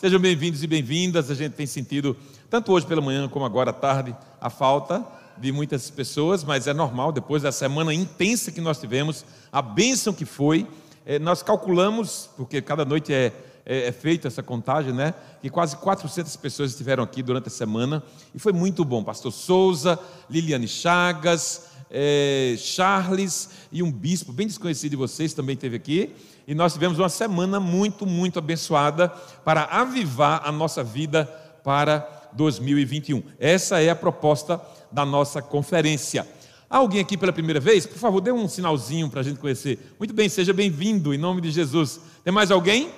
[0.00, 1.30] Sejam bem-vindos e bem-vindas.
[1.30, 2.16] A gente tem sentido,
[2.48, 5.04] tanto hoje pela manhã como agora à tarde, a falta
[5.36, 10.14] de muitas pessoas, mas é normal, depois da semana intensa que nós tivemos, a bênção
[10.14, 10.66] que foi.
[11.04, 13.30] É, nós calculamos, porque cada noite é,
[13.66, 15.12] é, é feita essa contagem, né?
[15.42, 18.02] Que quase 400 pessoas estiveram aqui durante a semana
[18.34, 19.04] e foi muito bom.
[19.04, 19.98] Pastor Souza,
[20.30, 26.14] Liliane Chagas, é, Charles e um bispo bem desconhecido de vocês também esteve aqui.
[26.46, 29.08] E nós tivemos uma semana muito, muito abençoada
[29.44, 31.24] para avivar a nossa vida
[31.64, 33.22] para 2021.
[33.38, 36.26] Essa é a proposta da nossa conferência.
[36.68, 37.84] Alguém aqui pela primeira vez?
[37.84, 39.94] Por favor, dê um sinalzinho para a gente conhecer.
[39.98, 42.00] Muito bem, seja bem-vindo em nome de Jesus.
[42.22, 42.90] Tem mais alguém?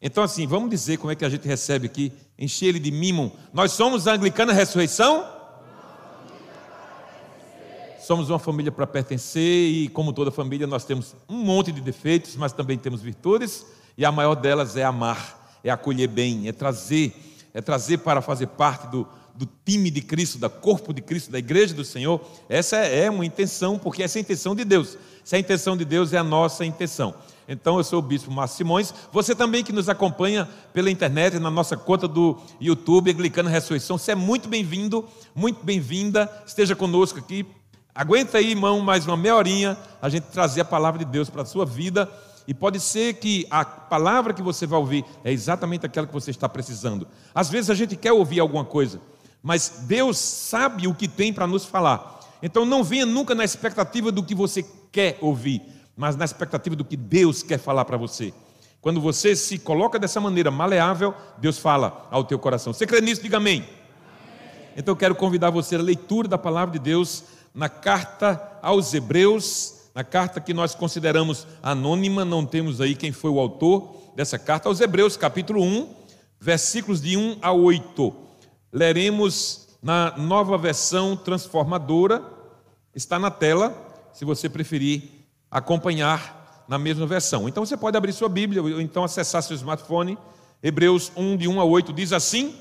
[0.00, 3.32] Então, assim, vamos dizer como é que a gente recebe aqui, encher ele de mimo.
[3.52, 5.24] Nós somos a Anglicana Ressurreição?
[8.04, 12.36] Somos uma família para pertencer e, como toda família, nós temos um monte de defeitos,
[12.36, 13.64] mas também temos virtudes,
[13.96, 17.14] e a maior delas é amar, é acolher bem, é trazer,
[17.54, 21.38] é trazer para fazer parte do, do time de Cristo, da corpo de Cristo, da
[21.38, 22.20] igreja do Senhor.
[22.46, 24.98] Essa é uma intenção, porque essa é a intenção de Deus.
[25.24, 27.14] Se a intenção de Deus é a nossa intenção.
[27.48, 28.92] Então, eu sou o Bispo Márcio Simões.
[29.12, 34.12] Você também que nos acompanha pela internet, na nossa conta do YouTube, Anglicana Ressurreição, você
[34.12, 36.30] é muito bem-vindo, muito bem-vinda.
[36.46, 37.46] Esteja conosco aqui
[37.96, 41.42] Aguenta aí, irmão, mais uma meia horinha, a gente trazer a palavra de Deus para
[41.42, 42.10] a sua vida.
[42.44, 46.32] E pode ser que a palavra que você vai ouvir é exatamente aquela que você
[46.32, 47.06] está precisando.
[47.32, 49.00] Às vezes a gente quer ouvir alguma coisa,
[49.40, 52.18] mas Deus sabe o que tem para nos falar.
[52.42, 55.62] Então não venha nunca na expectativa do que você quer ouvir,
[55.96, 58.34] mas na expectativa do que Deus quer falar para você.
[58.80, 62.72] Quando você se coloca dessa maneira maleável, Deus fala ao teu coração.
[62.72, 63.22] Você crê nisso?
[63.22, 63.60] Diga amém.
[63.60, 63.70] amém.
[64.76, 67.22] Então eu quero convidar você à leitura da palavra de Deus
[67.54, 73.30] na carta aos Hebreus, na carta que nós consideramos anônima, não temos aí quem foi
[73.30, 75.88] o autor dessa carta aos Hebreus, capítulo 1,
[76.40, 78.12] versículos de 1 a 8.
[78.72, 82.24] Leremos na nova versão transformadora,
[82.92, 83.72] está na tela,
[84.12, 85.04] se você preferir
[85.48, 87.48] acompanhar na mesma versão.
[87.48, 90.18] Então você pode abrir sua Bíblia ou então acessar seu smartphone.
[90.60, 92.56] Hebreus 1, de 1 a 8 diz assim: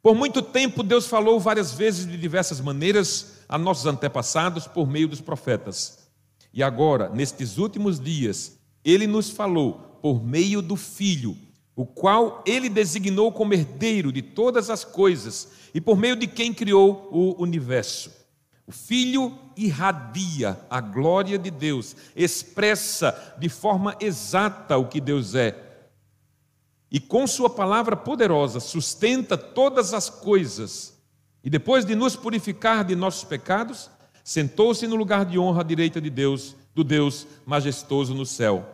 [0.00, 5.08] Por muito tempo Deus falou várias vezes de diversas maneiras a nossos antepassados por meio
[5.08, 6.08] dos profetas.
[6.54, 11.36] E agora, nestes últimos dias, ele nos falou por meio do Filho,
[11.74, 16.54] o qual ele designou como herdeiro de todas as coisas e por meio de quem
[16.54, 18.12] criou o universo.
[18.68, 25.88] O Filho irradia a glória de Deus, expressa de forma exata o que Deus é.
[26.88, 30.99] E com Sua palavra poderosa sustenta todas as coisas
[31.42, 33.90] e depois de nos purificar de nossos pecados,
[34.22, 38.68] sentou-se no lugar de honra à direita de Deus, do Deus majestoso no céu.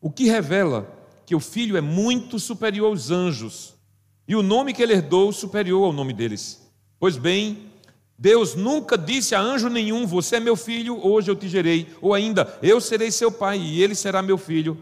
[0.00, 0.88] O que revela
[1.26, 3.74] que o filho é muito superior aos anjos
[4.26, 6.62] e o nome que ele herdou superior ao nome deles.
[6.98, 7.70] Pois bem,
[8.18, 11.88] Deus nunca disse a anjo nenhum: Você é meu filho, hoje eu te gerei.
[12.00, 14.78] Ou ainda, Eu serei seu pai e ele será meu filho.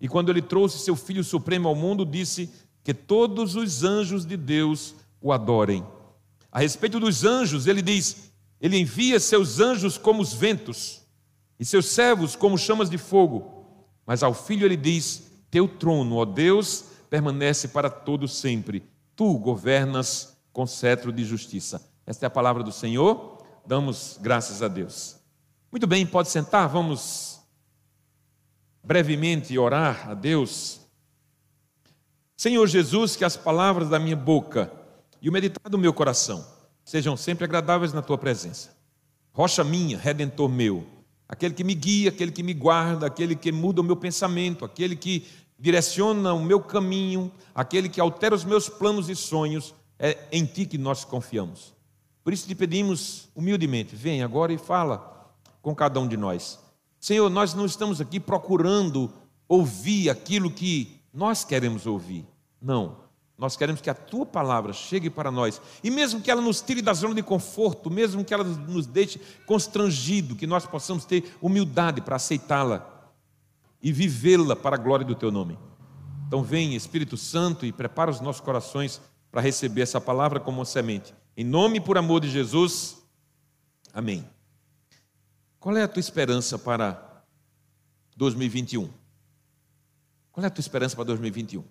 [0.00, 2.50] E quando ele trouxe seu filho supremo ao mundo, disse
[2.82, 5.84] que todos os anjos de Deus o adorem.
[6.54, 11.02] A respeito dos anjos, ele diz: Ele envia seus anjos como os ventos,
[11.58, 13.66] e seus servos como chamas de fogo.
[14.06, 18.84] Mas ao filho ele diz: Teu trono, ó Deus, permanece para todo sempre.
[19.16, 21.84] Tu governas com cetro de justiça.
[22.06, 23.44] Esta é a palavra do Senhor.
[23.66, 25.16] Damos graças a Deus.
[25.72, 27.40] Muito bem, pode sentar, vamos
[28.80, 30.80] brevemente orar a Deus.
[32.36, 34.83] Senhor Jesus, que as palavras da minha boca
[35.24, 36.46] e o meditar do meu coração
[36.84, 38.76] sejam sempre agradáveis na tua presença.
[39.32, 40.84] Rocha minha, redentor meu,
[41.26, 44.94] aquele que me guia, aquele que me guarda, aquele que muda o meu pensamento, aquele
[44.94, 45.26] que
[45.58, 50.66] direciona o meu caminho, aquele que altera os meus planos e sonhos, é em ti
[50.66, 51.72] que nós confiamos.
[52.22, 55.32] Por isso te pedimos humildemente, vem agora e fala
[55.62, 56.58] com cada um de nós.
[57.00, 59.10] Senhor, nós não estamos aqui procurando
[59.48, 62.26] ouvir aquilo que nós queremos ouvir.
[62.60, 63.03] Não.
[63.36, 66.80] Nós queremos que a tua palavra chegue para nós, e mesmo que ela nos tire
[66.80, 72.00] da zona de conforto, mesmo que ela nos deixe constrangido, que nós possamos ter humildade
[72.00, 73.10] para aceitá-la
[73.82, 75.58] e vivê-la para a glória do teu nome.
[76.26, 79.00] Então, vem, Espírito Santo, e prepara os nossos corações
[79.30, 81.12] para receber essa palavra como uma semente.
[81.36, 83.04] Em nome e por amor de Jesus,
[83.92, 84.24] amém.
[85.58, 87.24] Qual é a tua esperança para
[88.16, 88.88] 2021?
[90.30, 91.64] Qual é a tua esperança para 2021?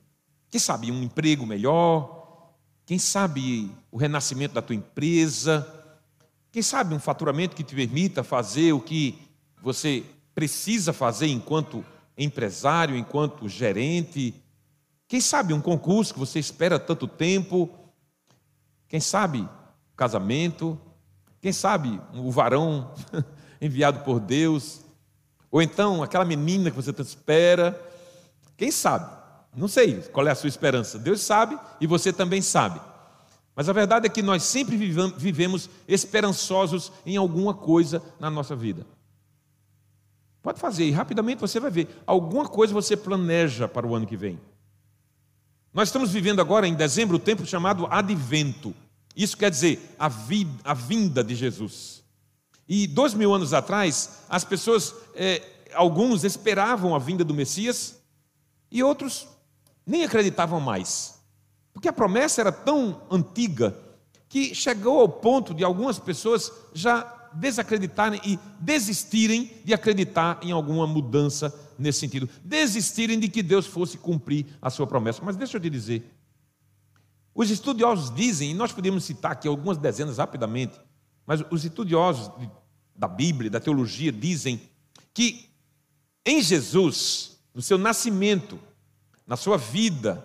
[0.53, 2.53] Quem sabe um emprego melhor?
[2.85, 5.67] Quem sabe o renascimento da tua empresa?
[6.51, 9.17] Quem sabe um faturamento que te permita fazer o que
[9.63, 10.05] você
[10.35, 11.83] precisa fazer enquanto
[12.15, 14.31] empresário, enquanto gerente?
[15.07, 17.67] Quem sabe um concurso que você espera tanto tempo,
[18.87, 19.49] quem sabe
[19.95, 20.79] casamento,
[21.41, 22.93] quem sabe o varão
[23.59, 24.81] enviado por Deus,
[25.49, 27.75] ou então aquela menina que você tanto espera,
[28.55, 29.22] quem sabe?
[29.55, 30.97] Não sei qual é a sua esperança.
[30.97, 32.81] Deus sabe e você também sabe.
[33.55, 38.85] Mas a verdade é que nós sempre vivemos esperançosos em alguma coisa na nossa vida.
[40.41, 41.87] Pode fazer, e rapidamente você vai ver.
[42.05, 44.39] Alguma coisa você planeja para o ano que vem.
[45.73, 48.75] Nós estamos vivendo agora, em dezembro, o tempo chamado advento.
[49.15, 50.09] Isso quer dizer a,
[50.63, 52.03] a vinda de Jesus.
[52.67, 55.41] E dois mil anos atrás, as pessoas, é,
[55.73, 58.01] alguns esperavam a vinda do Messias
[58.71, 59.27] e outros
[59.85, 61.21] nem acreditavam mais.
[61.73, 63.75] Porque a promessa era tão antiga
[64.29, 67.01] que chegou ao ponto de algumas pessoas já
[67.33, 73.97] desacreditarem e desistirem de acreditar em alguma mudança nesse sentido, desistirem de que Deus fosse
[73.97, 75.21] cumprir a sua promessa.
[75.23, 76.07] Mas deixa eu te dizer,
[77.33, 80.79] os estudiosos dizem, e nós podemos citar aqui algumas dezenas rapidamente,
[81.25, 82.31] mas os estudiosos
[82.95, 84.61] da Bíblia, da teologia, dizem
[85.13, 85.49] que
[86.25, 88.59] em Jesus, no seu nascimento,
[89.33, 90.23] na sua vida,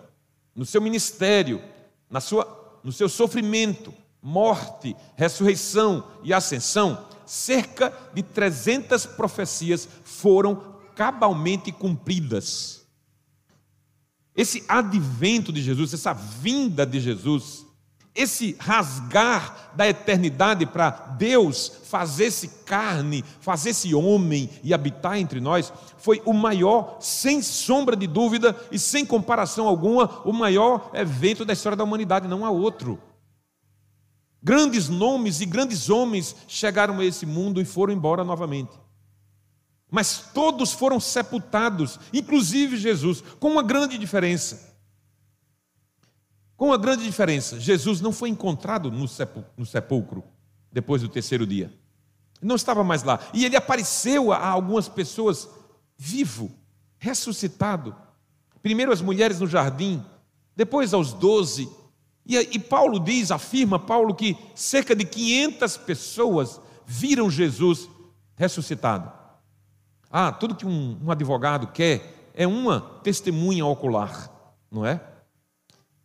[0.55, 1.63] no seu ministério,
[2.11, 11.73] na sua, no seu sofrimento, morte, ressurreição e ascensão, cerca de 300 profecias foram cabalmente
[11.73, 12.87] cumpridas.
[14.37, 17.65] Esse advento de Jesus, essa vinda de Jesus,
[18.19, 26.21] esse rasgar da eternidade para Deus fazer-se carne, fazer-se homem e habitar entre nós, foi
[26.25, 31.77] o maior, sem sombra de dúvida e sem comparação alguma, o maior evento da história
[31.77, 33.01] da humanidade, não há outro.
[34.43, 38.73] Grandes nomes e grandes homens chegaram a esse mundo e foram embora novamente.
[39.89, 44.68] Mas todos foram sepultados, inclusive Jesus, com uma grande diferença.
[46.59, 50.25] Com uma grande diferença: Jesus não foi encontrado no sepulcro
[50.71, 51.73] depois do terceiro dia.
[52.43, 53.21] Não estava mais lá.
[53.33, 55.49] E ele apareceu a algumas pessoas
[55.97, 56.51] vivo,
[56.99, 57.95] ressuscitado.
[58.61, 60.05] Primeiro as mulheres no jardim,
[60.55, 61.71] depois aos doze.
[62.27, 67.89] E, e Paulo diz, afirma Paulo, que cerca de 500 pessoas viram Jesus
[68.35, 69.13] ressuscitado.
[70.11, 74.29] Ah, tudo que um, um advogado quer é uma testemunha ocular,
[74.71, 75.01] não é?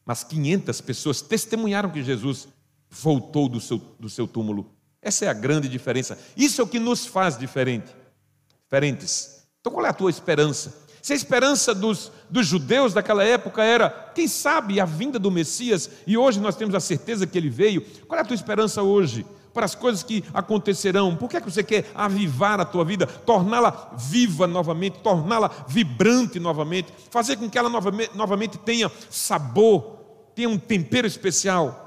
[0.05, 2.47] Mas 500 pessoas testemunharam que Jesus
[2.89, 4.71] voltou do seu, do seu túmulo.
[5.01, 6.17] Essa é a grande diferença.
[6.35, 7.93] Isso é o que nos faz diferente,
[8.63, 9.43] diferentes.
[9.59, 10.83] Então, qual é a tua esperança?
[11.01, 15.89] Se a esperança dos, dos judeus daquela época era, quem sabe, a vinda do Messias,
[16.07, 19.25] e hoje nós temos a certeza que ele veio, qual é a tua esperança hoje?
[19.53, 23.05] Para as coisas que acontecerão, por que, é que você quer avivar a tua vida,
[23.05, 29.99] torná-la viva novamente, torná-la vibrante novamente, fazer com que ela novamente, novamente tenha sabor,
[30.33, 31.83] tenha um tempero especial?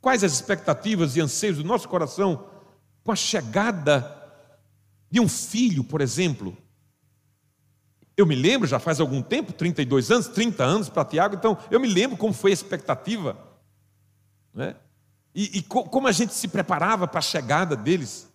[0.00, 2.44] Quais as expectativas e anseios do nosso coração
[3.02, 4.14] com a chegada
[5.10, 6.56] de um filho, por exemplo,
[8.16, 11.78] eu me lembro, já faz algum tempo, 32 anos, 30 anos para Tiago, então eu
[11.78, 13.38] me lembro como foi a expectativa.
[14.52, 14.74] Né?
[15.34, 18.28] E, e co como a gente se preparava para a chegada deles.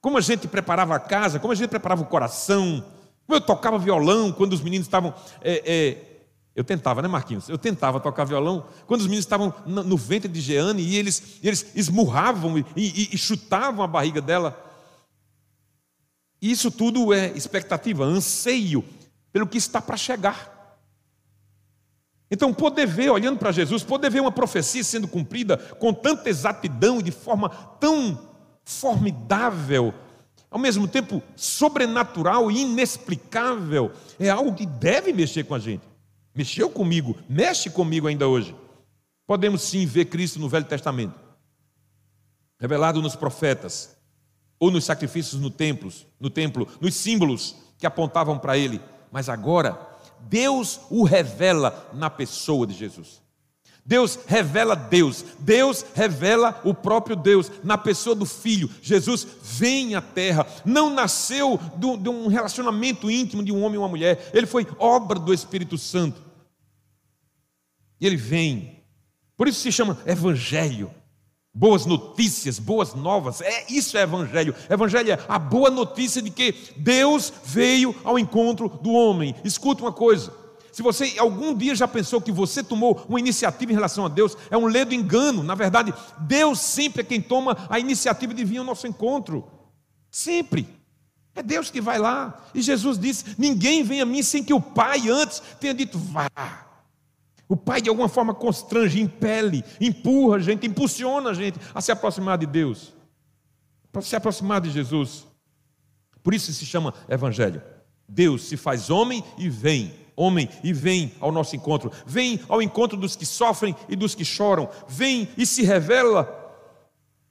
[0.00, 2.84] Como a gente preparava a casa, como a gente preparava o coração.
[3.26, 5.14] Como eu tocava violão quando os meninos estavam.
[5.40, 6.10] É, é,
[6.54, 7.48] eu tentava, né, Marquinhos?
[7.48, 11.70] Eu tentava tocar violão quando os meninos estavam no ventre de Jeane e eles, eles
[11.74, 14.58] esmurravam e, e, e chutavam a barriga dela.
[16.40, 18.84] Isso tudo é expectativa, anseio
[19.32, 20.59] pelo que está para chegar.
[22.30, 27.00] Então, poder ver, olhando para Jesus, poder ver uma profecia sendo cumprida com tanta exatidão
[27.00, 27.48] e de forma
[27.80, 28.28] tão
[28.64, 29.92] formidável,
[30.48, 35.82] ao mesmo tempo sobrenatural e inexplicável, é algo que deve mexer com a gente.
[36.34, 38.54] Mexeu comigo, mexe comigo ainda hoje.
[39.26, 41.14] Podemos sim ver Cristo no Velho Testamento,
[42.58, 43.96] revelado nos profetas,
[44.58, 49.78] ou nos sacrifícios no templo, no templo, nos símbolos que apontavam para ele mas agora
[50.28, 53.20] Deus o revela na pessoa de Jesus.
[53.84, 58.70] Deus revela Deus, Deus revela o próprio Deus na pessoa do Filho.
[58.82, 63.88] Jesus vem à terra, não nasceu de um relacionamento íntimo de um homem e uma
[63.88, 66.22] mulher, ele foi obra do Espírito Santo.
[68.00, 68.84] E ele vem,
[69.36, 70.94] por isso se chama Evangelho
[71.60, 73.42] boas notícias, boas novas.
[73.42, 74.54] É isso é evangelho.
[74.70, 79.34] Evangelho é a boa notícia de que Deus veio ao encontro do homem.
[79.44, 80.32] Escuta uma coisa.
[80.72, 84.38] Se você algum dia já pensou que você tomou uma iniciativa em relação a Deus,
[84.50, 85.42] é um ledo engano.
[85.42, 89.44] Na verdade, Deus sempre é quem toma a iniciativa de vir ao nosso encontro.
[90.10, 90.66] Sempre.
[91.34, 92.42] É Deus que vai lá.
[92.54, 96.69] E Jesus disse: Ninguém vem a mim sem que o Pai antes tenha dito, vá.
[97.50, 101.90] O Pai, de alguma forma, constrange, impele, empurra a gente, impulsiona a gente a se
[101.90, 102.94] aproximar de Deus,
[103.90, 105.26] para se aproximar de Jesus.
[106.22, 107.60] Por isso se chama Evangelho.
[108.08, 112.96] Deus se faz homem e vem, homem e vem ao nosso encontro, vem ao encontro
[112.96, 116.24] dos que sofrem e dos que choram, vem e se revela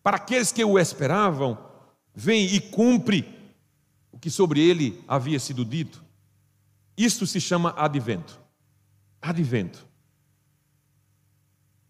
[0.03, 1.57] para aqueles que o esperavam,
[2.13, 3.53] vem e cumpre
[4.11, 6.03] o que sobre ele havia sido dito.
[6.97, 8.37] Isto se chama advento.
[9.21, 9.87] Advento.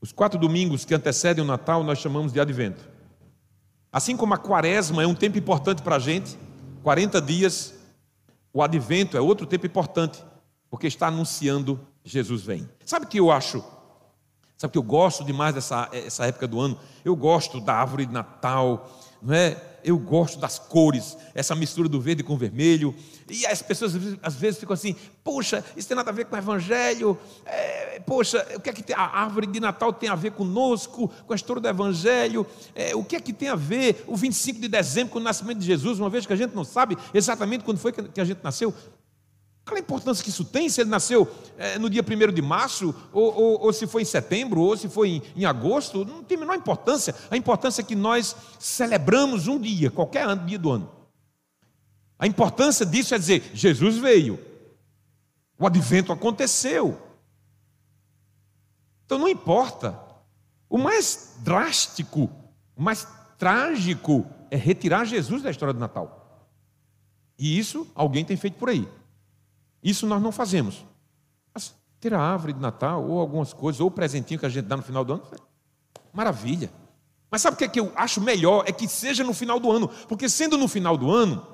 [0.02, 2.88] Os quatro domingos que antecedem o Natal nós chamamos de advento.
[3.92, 6.38] Assim como a quaresma é um tempo importante para a gente,
[6.84, 7.74] 40 dias,
[8.54, 10.24] o advento é outro tempo importante,
[10.70, 12.70] porque está anunciando Jesus vem.
[12.86, 13.64] Sabe o que eu acho?
[14.60, 16.78] Sabe que eu gosto demais dessa essa época do ano?
[17.06, 19.56] Eu gosto da árvore de Natal, não é?
[19.84, 22.94] eu gosto das cores, essa mistura do verde com o vermelho.
[23.30, 26.38] E as pessoas às vezes ficam assim: poxa, isso tem nada a ver com o
[26.38, 27.18] Evangelho.
[27.46, 31.08] É, poxa, o que é que tem, a árvore de Natal tem a ver conosco,
[31.26, 32.46] com a história do Evangelho?
[32.76, 35.60] É, o que é que tem a ver o 25 de dezembro com o nascimento
[35.60, 38.40] de Jesus, uma vez que a gente não sabe exatamente quando foi que a gente
[38.44, 38.74] nasceu?
[39.70, 42.96] Qual a importância que isso tem se ele nasceu é, no dia 1 de março,
[43.14, 46.04] ou, ou, ou, se foi em setembro, ou se foi em, em, agosto?
[46.04, 47.14] Não tem a menor importância.
[47.30, 50.92] A importância é que nós celebramos um dia, qualquer dia do ano.
[52.18, 54.40] A importância disso é dizer: Jesus veio,
[55.60, 57.00] o advento aconteceu.
[59.06, 60.00] Então não importa.
[60.68, 62.28] O mais drástico,
[62.76, 63.08] o mais
[63.38, 66.48] trágico é retirar Jesus da história do Natal.
[67.38, 68.88] E isso alguém tem feito por aí.
[69.84, 70.86] Isso nós não fazemos.
[71.54, 74.66] Mas ter a árvore de Natal, ou algumas coisas, ou o presentinho que a gente
[74.66, 75.24] dá no final do ano,
[76.14, 76.72] maravilha.
[77.32, 78.64] Mas sabe o que, é que eu acho melhor?
[78.68, 81.46] É que seja no final do ano, porque sendo no final do ano,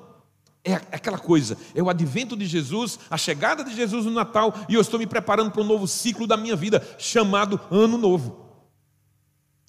[0.64, 4.74] é aquela coisa, é o advento de Jesus, a chegada de Jesus no Natal, e
[4.74, 8.45] eu estou me preparando para um novo ciclo da minha vida, chamado Ano Novo.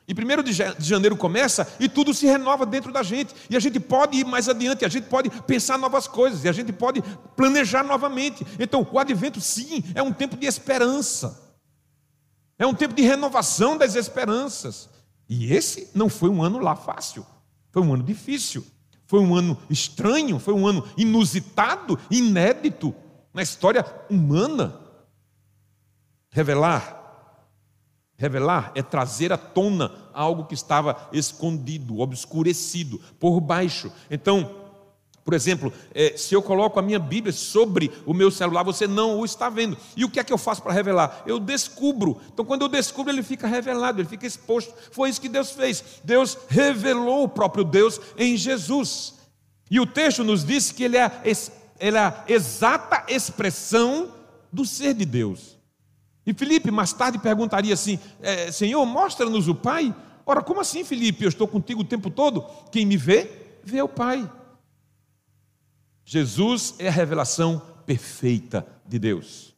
[0.07, 3.35] E primeiro de janeiro começa e tudo se renova dentro da gente.
[3.49, 6.53] E a gente pode ir mais adiante, a gente pode pensar novas coisas, e a
[6.53, 7.03] gente pode
[7.35, 8.47] planejar novamente.
[8.57, 11.45] Então, o advento, sim, é um tempo de esperança.
[12.57, 14.89] É um tempo de renovação das esperanças.
[15.27, 17.25] E esse não foi um ano lá fácil.
[17.69, 18.65] Foi um ano difícil.
[19.05, 22.95] Foi um ano estranho, foi um ano inusitado, inédito
[23.33, 24.79] na história humana.
[26.29, 27.06] Revelar
[28.17, 33.91] Revelar é trazer à tona algo que estava escondido, obscurecido, por baixo.
[34.09, 34.67] Então,
[35.27, 39.19] por exemplo, é, se eu coloco a minha Bíblia sobre o meu celular, você não
[39.19, 39.77] o está vendo.
[39.93, 41.23] E o que é que eu faço para revelar?
[41.27, 42.21] Eu descubro.
[42.33, 44.73] Então, quando eu descubro, ele fica revelado, ele fica exposto.
[44.89, 45.83] Foi isso que Deus fez.
[46.01, 49.15] Deus revelou o próprio Deus em Jesus.
[49.69, 51.11] E o texto nos diz que ele é,
[51.77, 54.13] ele é a exata expressão
[54.49, 55.56] do ser de Deus.
[56.27, 59.95] E Felipe mais tarde perguntaria assim: é, Senhor, mostra-nos o Pai.
[60.25, 61.23] Ora, como assim, Felipe?
[61.23, 62.45] Eu estou contigo o tempo todo.
[62.69, 64.29] Quem me vê, vê o Pai.
[66.03, 69.55] Jesus é a revelação perfeita de Deus.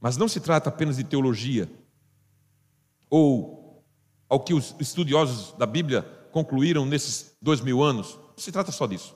[0.00, 1.70] Mas não se trata apenas de teologia,
[3.10, 3.84] ou
[4.30, 8.18] ao que os estudiosos da Bíblia concluíram nesses dois mil anos.
[8.30, 9.14] Não se trata só disso.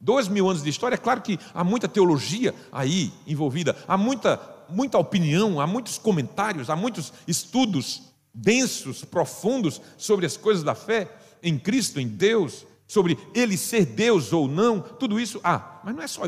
[0.00, 4.36] Dois mil anos de história, é claro que há muita teologia aí envolvida, há muita
[4.72, 8.02] muita opinião, há muitos comentários, há muitos estudos
[8.34, 11.10] densos, profundos sobre as coisas da fé
[11.42, 16.02] em Cristo, em Deus, sobre ele ser Deus ou não, tudo isso ah, mas não
[16.02, 16.22] é só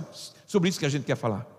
[0.46, 1.53] sobre isso que a gente quer falar.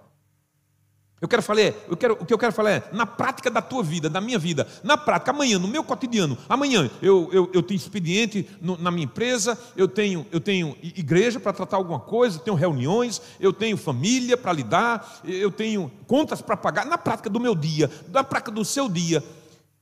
[1.25, 3.81] Eu quero falar, eu quero, o que eu quero falar é, na prática da tua
[3.81, 7.79] vida, da minha vida, na prática, amanhã, no meu cotidiano, amanhã eu, eu, eu tenho
[7.79, 12.41] expediente no, na minha empresa, eu tenho, eu tenho igreja para tratar alguma coisa, eu
[12.41, 17.39] tenho reuniões, eu tenho família para lidar, eu tenho contas para pagar, na prática do
[17.39, 19.23] meu dia, na prática do seu dia,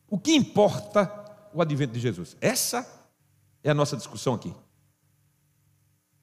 [0.10, 1.12] o que importa
[1.54, 2.38] o advento de Jesus?
[2.40, 2.88] Essa
[3.62, 4.54] é a nossa discussão aqui.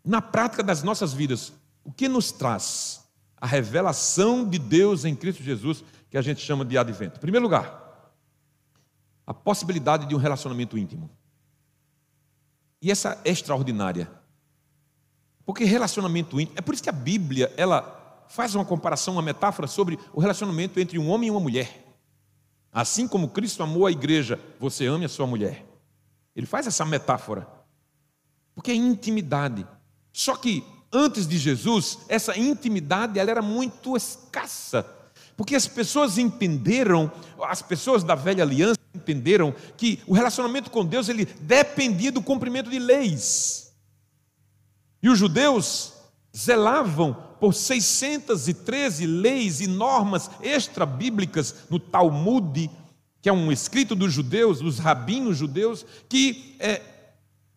[0.03, 1.53] Na prática das nossas vidas,
[1.85, 3.01] o que nos traz
[3.41, 7.17] a revelação de Deus em Cristo Jesus, que a gente chama de advento.
[7.17, 8.13] Em primeiro lugar,
[9.27, 11.09] a possibilidade de um relacionamento íntimo.
[12.83, 14.11] E essa é extraordinária.
[15.45, 19.67] Porque relacionamento íntimo, é por isso que a Bíblia, ela faz uma comparação, uma metáfora
[19.67, 21.87] sobre o relacionamento entre um homem e uma mulher.
[22.73, 25.67] Assim como Cristo amou a igreja, você ame a sua mulher.
[26.37, 27.49] Ele faz essa metáfora.
[28.55, 29.67] Porque é intimidade.
[30.13, 34.87] Só que antes de Jesus, essa intimidade ela era muito escassa.
[35.37, 37.11] Porque as pessoas entenderam,
[37.45, 42.69] as pessoas da velha aliança entenderam que o relacionamento com Deus ele dependia do cumprimento
[42.69, 43.73] de leis.
[45.03, 45.95] E os judeus
[46.37, 52.71] zelavam por 613 leis e normas extra-bíblicas no Talmud,
[53.23, 56.83] que é um escrito dos judeus, dos rabinos judeus, que, é,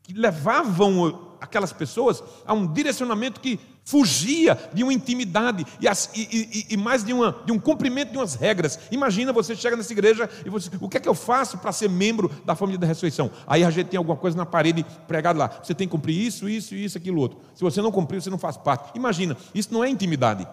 [0.04, 6.77] que levavam aquelas pessoas a um direcionamento que fugia de uma intimidade e, e, e,
[6.77, 8.79] mais de, uma, de um cumprimento de umas regras.
[8.89, 11.89] Imagina você chega nessa igreja e você, o que é que eu faço para ser
[11.89, 13.29] membro da família da ressurreição?
[13.45, 15.59] Aí a gente tem alguma coisa na parede pregada lá.
[15.62, 17.39] Você tem que cumprir isso, isso, isso, aquilo outro.
[17.53, 18.95] Se você não cumprir, você não faz parte.
[18.95, 20.47] Imagina, isso não é intimidade.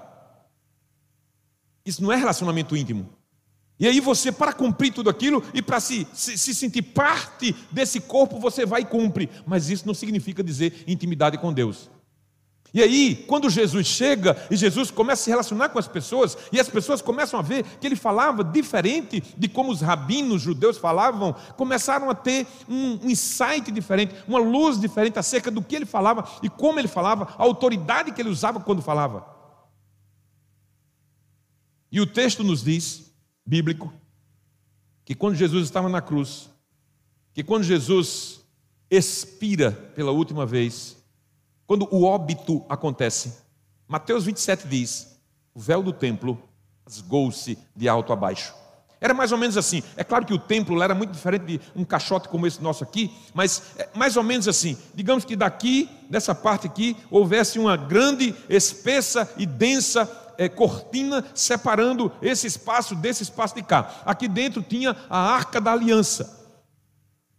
[1.87, 3.09] Isso não é relacionamento íntimo.
[3.81, 7.99] E aí você, para cumprir tudo aquilo e para se, se, se, sentir parte desse
[7.99, 9.31] corpo, você vai e cumpre.
[9.47, 11.89] Mas isso não significa dizer intimidade com Deus.
[12.75, 16.61] E aí, quando Jesus chega e Jesus começa a se relacionar com as pessoas, e
[16.61, 21.35] as pessoas começam a ver que ele falava diferente de como os rabinos judeus falavam,
[21.57, 26.29] começaram a ter um, um insight diferente, uma luz diferente acerca do que ele falava
[26.43, 29.27] e como ele falava, a autoridade que ele usava quando falava.
[31.91, 33.10] E o texto nos diz
[33.44, 33.92] bíblico
[35.04, 36.49] que quando Jesus estava na cruz,
[37.32, 38.40] que quando Jesus
[38.90, 40.97] expira pela última vez,
[41.66, 43.38] quando o óbito acontece,
[43.88, 45.20] Mateus 27 diz:
[45.54, 46.40] o véu do templo
[46.87, 48.54] rasgou-se de alto a baixo.
[49.00, 49.82] Era mais ou menos assim.
[49.97, 53.11] É claro que o templo era muito diferente de um caixote como esse nosso aqui,
[53.32, 54.76] mas é mais ou menos assim.
[54.94, 60.04] Digamos que daqui, nessa parte aqui, houvesse uma grande, espessa e densa
[60.40, 64.00] é, cortina separando esse espaço desse espaço de cá.
[64.06, 66.40] Aqui dentro tinha a arca da aliança.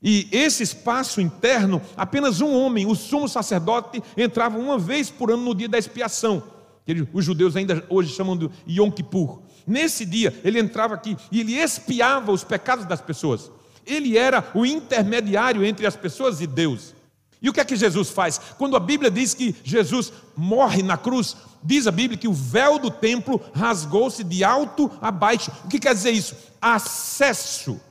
[0.03, 5.43] E esse espaço interno, apenas um homem, o sumo sacerdote, entrava uma vez por ano
[5.43, 6.43] no dia da expiação.
[6.85, 9.41] Que os judeus ainda hoje chamam de Yom Kippur.
[9.65, 13.49] Nesse dia, ele entrava aqui e ele expiava os pecados das pessoas.
[13.83, 16.93] Ele era o intermediário entre as pessoas e Deus.
[17.41, 18.39] E o que é que Jesus faz?
[18.57, 22.77] Quando a Bíblia diz que Jesus morre na cruz, diz a Bíblia que o véu
[22.77, 25.51] do templo rasgou-se de alto a baixo.
[25.65, 26.35] O que quer dizer isso?
[26.61, 27.81] Acesso.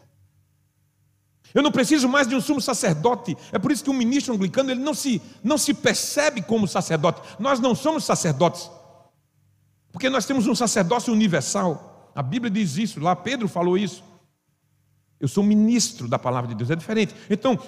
[1.52, 3.36] Eu não preciso mais de um sumo sacerdote.
[3.50, 7.20] É por isso que um ministro anglicano ele não se, não se percebe como sacerdote.
[7.40, 8.70] Nós não somos sacerdotes.
[9.90, 12.12] Porque nós temos um sacerdócio universal.
[12.14, 14.04] A Bíblia diz isso, lá Pedro falou isso.
[15.18, 17.14] Eu sou ministro da palavra de Deus, é diferente.
[17.28, 17.58] Então,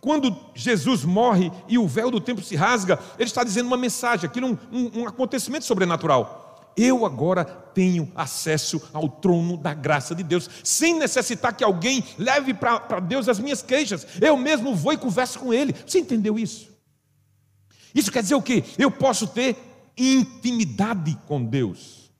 [0.00, 4.26] quando Jesus morre e o véu do templo se rasga, ele está dizendo uma mensagem,
[4.26, 6.72] aquilo um, um, um acontecimento sobrenatural.
[6.76, 12.54] Eu agora tenho acesso ao trono da graça de Deus, sem necessitar que alguém leve
[12.54, 14.06] para Deus as minhas queixas.
[14.20, 15.74] Eu mesmo vou e converso com Ele.
[15.86, 16.70] Você entendeu isso?
[17.94, 18.64] Isso quer dizer o quê?
[18.78, 19.56] Eu posso ter
[19.96, 22.10] intimidade com Deus.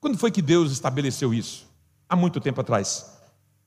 [0.00, 1.66] Quando foi que Deus estabeleceu isso?
[2.08, 3.13] Há muito tempo atrás.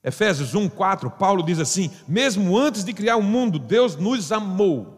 [0.07, 4.97] Efésios 1, 4, Paulo diz assim: Mesmo antes de criar o mundo, Deus nos amou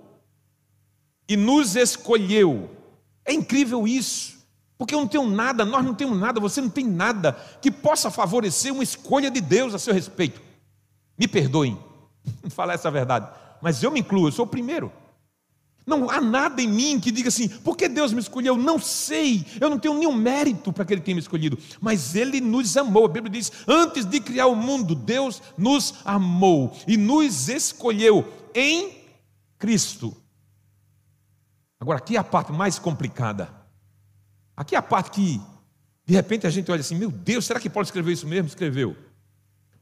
[1.28, 2.69] e nos escolheu.
[3.26, 4.38] É incrível isso,
[4.78, 8.12] porque eu não tenho nada, nós não temos nada, você não tem nada que possa
[8.12, 10.39] favorecer uma escolha de Deus a seu respeito.
[11.17, 11.76] Me perdoem,
[12.50, 13.28] falar essa verdade,
[13.63, 14.93] mas eu me incluo, eu sou o primeiro.
[15.89, 18.56] Não há nada em mim que diga assim, por que Deus me escolheu?
[18.56, 22.39] Não sei, eu não tenho nenhum mérito para que Ele tenha me escolhido, mas Ele
[22.39, 23.06] nos amou.
[23.06, 28.99] A Bíblia diz: antes de criar o mundo, Deus nos amou e nos escolheu em
[29.58, 30.15] Cristo.
[31.80, 33.49] Agora, aqui é a parte mais complicada.
[34.56, 35.41] Aqui é a parte que,
[36.06, 38.47] de repente, a gente olha assim: meu Deus, será que Paulo escreveu isso mesmo?
[38.47, 38.95] Escreveu.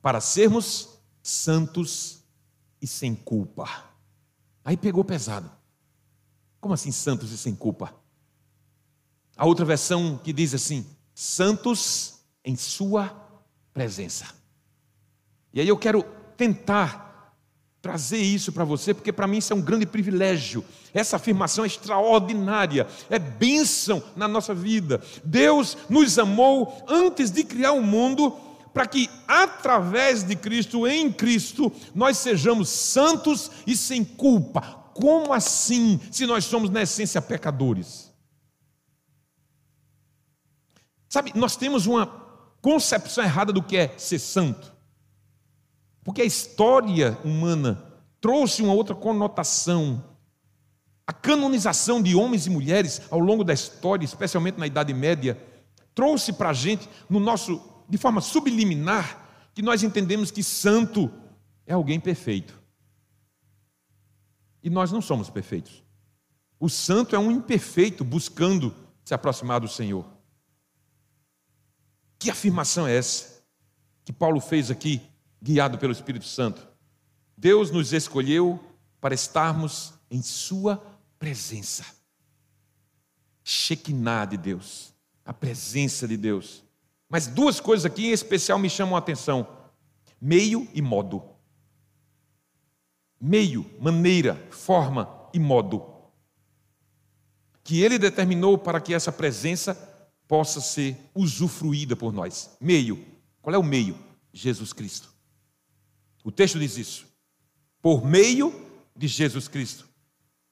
[0.01, 0.89] Para sermos
[1.21, 2.23] santos
[2.81, 3.67] e sem culpa.
[4.63, 5.56] Aí pegou pesado.
[6.67, 7.95] Como assim santos e sem culpa?
[9.37, 13.09] A outra versão que diz assim: santos em sua
[13.73, 14.25] presença.
[15.53, 16.03] E aí eu quero
[16.35, 17.33] tentar
[17.81, 20.61] trazer isso para você, porque para mim isso é um grande privilégio.
[20.93, 25.01] Essa afirmação é extraordinária, é bênção na nossa vida.
[25.23, 28.31] Deus nos amou antes de criar o mundo,
[28.73, 35.99] para que através de Cristo, em Cristo, nós sejamos santos e sem culpa, como assim,
[36.11, 38.11] se nós somos na essência pecadores?
[41.07, 42.07] Sabe, nós temos uma
[42.61, 44.75] concepção errada do que é ser santo.
[46.03, 47.83] Porque a história humana
[48.19, 50.03] trouxe uma outra conotação.
[51.05, 55.37] A canonização de homens e mulheres ao longo da história, especialmente na Idade Média,
[55.93, 61.11] trouxe para a gente, no nosso, de forma subliminar, que nós entendemos que santo
[61.67, 62.66] é alguém perfeito.
[64.63, 65.83] E nós não somos perfeitos.
[66.59, 70.05] O santo é um imperfeito buscando se aproximar do Senhor.
[72.19, 73.43] Que afirmação é essa
[74.03, 75.01] que Paulo fez aqui,
[75.41, 76.67] guiado pelo Espírito Santo?
[77.37, 78.59] Deus nos escolheu
[78.99, 80.81] para estarmos em Sua
[81.19, 81.85] presença.
[83.43, 84.93] Shekinah de Deus,
[85.23, 86.63] a presença de Deus.
[87.07, 89.47] Mas duas coisas aqui em especial me chamam a atenção:
[90.19, 91.23] meio e modo.
[93.19, 95.83] Meio, maneira, forma e modo.
[97.63, 99.75] Que ele determinou para que essa presença
[100.27, 102.49] possa ser usufruída por nós.
[102.59, 103.03] Meio.
[103.41, 103.97] Qual é o meio?
[104.31, 105.09] Jesus Cristo.
[106.23, 107.07] O texto diz isso.
[107.81, 108.53] Por meio
[108.95, 109.87] de Jesus Cristo.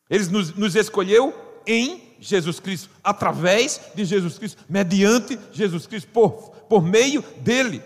[0.10, 1.34] Ele nos, nos escolheu
[1.68, 7.82] em Jesus Cristo, através de Jesus Cristo, mediante Jesus Cristo, por, por meio dele.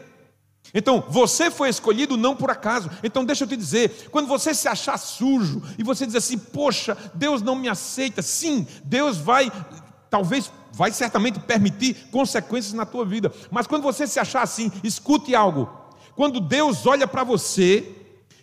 [0.74, 2.90] Então, você foi escolhido não por acaso.
[3.04, 6.98] Então, deixa eu te dizer: quando você se achar sujo e você dizer assim, poxa,
[7.14, 9.52] Deus não me aceita, sim, Deus vai,
[10.10, 15.34] talvez, vai certamente permitir consequências na tua vida, mas quando você se achar assim, escute
[15.36, 15.70] algo:
[16.16, 17.96] quando Deus olha para você,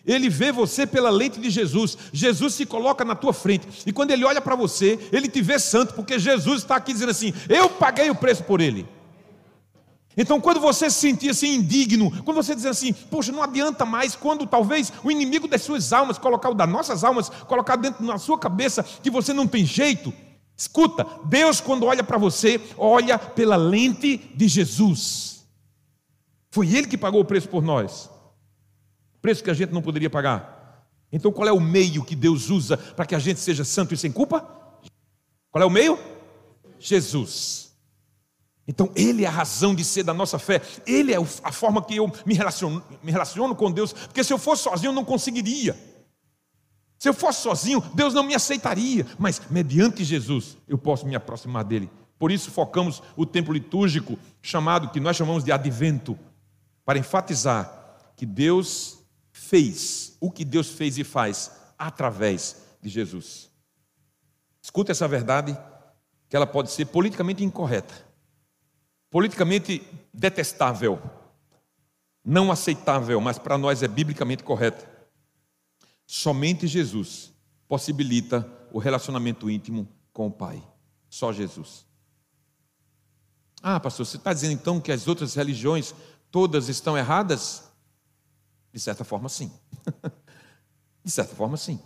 [0.06, 1.98] ele vê você pela lente de Jesus.
[2.12, 3.66] Jesus se coloca na tua frente.
[3.84, 7.10] E quando ele olha para você, ele te vê santo, porque Jesus está aqui dizendo
[7.10, 8.95] assim: Eu paguei o preço por ele.
[10.16, 14.16] Então, quando você se sentir assim indigno, quando você dizer assim, poxa, não adianta mais,
[14.16, 18.16] quando talvez o inimigo das suas almas, colocar o das nossas almas, colocar dentro da
[18.18, 20.12] sua cabeça que você não tem jeito,
[20.56, 25.44] escuta, Deus, quando olha para você, olha pela lente de Jesus.
[26.50, 28.08] Foi Ele que pagou o preço por nós
[29.26, 30.86] preço que a gente não poderia pagar.
[31.10, 33.96] Então, qual é o meio que Deus usa para que a gente seja santo e
[33.96, 34.40] sem culpa?
[35.50, 35.98] Qual é o meio?
[36.78, 37.65] Jesus.
[38.68, 41.96] Então, Ele é a razão de ser da nossa fé, Ele é a forma que
[41.96, 45.76] eu me relaciono, me relaciono com Deus, porque se eu fosse sozinho eu não conseguiria.
[46.98, 51.62] Se eu fosse sozinho, Deus não me aceitaria, mas mediante Jesus eu posso me aproximar
[51.62, 51.90] dele.
[52.18, 56.18] Por isso focamos o tempo litúrgico, chamado que nós chamamos de advento,
[56.84, 58.98] para enfatizar que Deus
[59.30, 63.50] fez, o que Deus fez e faz através de Jesus.
[64.62, 65.56] Escuta essa verdade,
[66.28, 68.05] que ela pode ser politicamente incorreta,
[69.16, 71.00] politicamente detestável,
[72.22, 74.86] não aceitável, mas para nós é biblicamente correta.
[76.06, 77.32] Somente Jesus
[77.66, 80.62] possibilita o relacionamento íntimo com o Pai.
[81.08, 81.86] Só Jesus.
[83.62, 85.94] Ah, pastor, você está dizendo então que as outras religiões
[86.30, 87.72] todas estão erradas?
[88.70, 89.50] De certa forma, sim.
[91.02, 91.80] De certa forma, sim.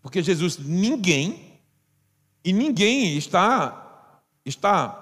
[0.00, 1.60] Porque Jesus, ninguém,
[2.42, 5.01] e ninguém está, está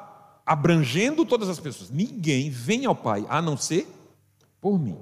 [0.50, 1.90] abrangendo todas as pessoas.
[1.90, 3.86] Ninguém vem ao Pai a não ser
[4.60, 4.98] por mim.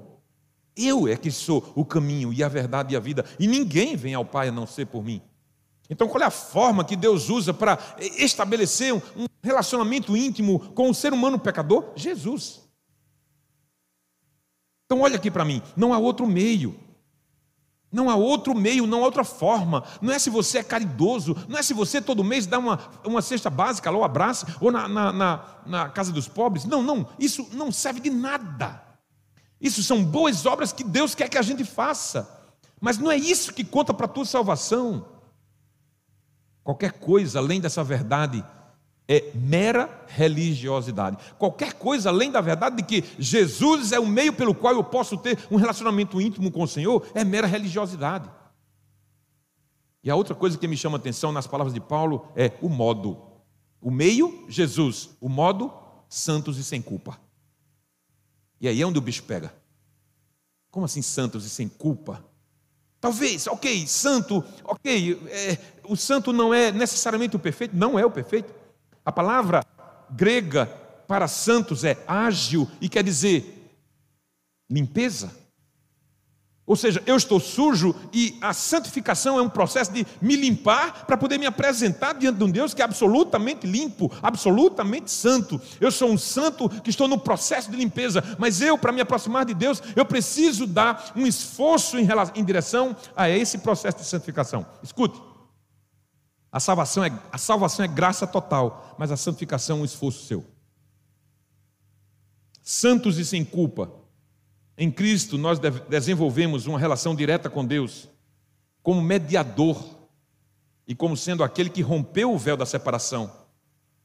[0.77, 4.13] Eu é que sou o caminho e a verdade e a vida, e ninguém vem
[4.13, 5.19] ao Pai a não ser por mim.
[5.89, 10.93] Então, qual é a forma que Deus usa para estabelecer um relacionamento íntimo com o
[10.93, 11.93] ser humano pecador?
[11.95, 12.61] Jesus.
[14.85, 16.79] Então, olha aqui para mim: não há outro meio.
[17.91, 19.83] Não há outro meio, não há outra forma.
[20.01, 23.21] Não é se você é caridoso, não é se você todo mês dá uma, uma
[23.21, 26.65] cesta básica lá, ou abraça, ou na, na, na, na casa dos pobres.
[26.65, 28.83] Não, não, isso não serve de nada.
[29.59, 32.29] Isso são boas obras que Deus quer que a gente faça.
[32.79, 35.05] Mas não é isso que conta para a tua salvação.
[36.63, 38.45] Qualquer coisa além dessa verdade
[39.09, 41.17] é mera religiosidade.
[41.39, 45.17] Qualquer coisa além da verdade de que Jesus é o meio pelo qual eu posso
[45.17, 48.29] ter um relacionamento íntimo com o Senhor é mera religiosidade.
[50.03, 52.69] E a outra coisa que me chama a atenção nas palavras de Paulo é o
[52.69, 53.17] modo.
[53.81, 55.09] O meio, Jesus.
[55.19, 55.73] O modo,
[56.07, 57.19] santos e sem culpa.
[58.61, 59.51] E aí é onde o bicho pega.
[60.69, 62.23] Como assim santos e sem culpa?
[63.01, 68.11] Talvez, ok, santo, ok, é, o santo não é necessariamente o perfeito, não é o
[68.11, 68.58] perfeito.
[69.09, 69.65] A palavra
[70.11, 70.67] grega
[71.07, 73.73] para santos é ágil e quer dizer
[74.69, 75.35] limpeza.
[76.63, 81.17] Ou seja, eu estou sujo e a santificação é um processo de me limpar para
[81.17, 85.59] poder me apresentar diante de um Deus que é absolutamente limpo, absolutamente santo.
[85.81, 89.43] Eu sou um santo que estou no processo de limpeza, mas eu, para me aproximar
[89.43, 94.05] de Deus, eu preciso dar um esforço em, relação, em direção a esse processo de
[94.05, 94.63] santificação.
[94.83, 95.28] Escute.
[96.51, 100.45] A salvação, é, a salvação é graça total, mas a santificação é um esforço seu.
[102.61, 103.91] Santos e sem culpa.
[104.77, 108.09] Em Cristo nós desenvolvemos uma relação direta com Deus,
[108.81, 109.99] como mediador
[110.87, 113.31] e como sendo aquele que rompeu o véu da separação.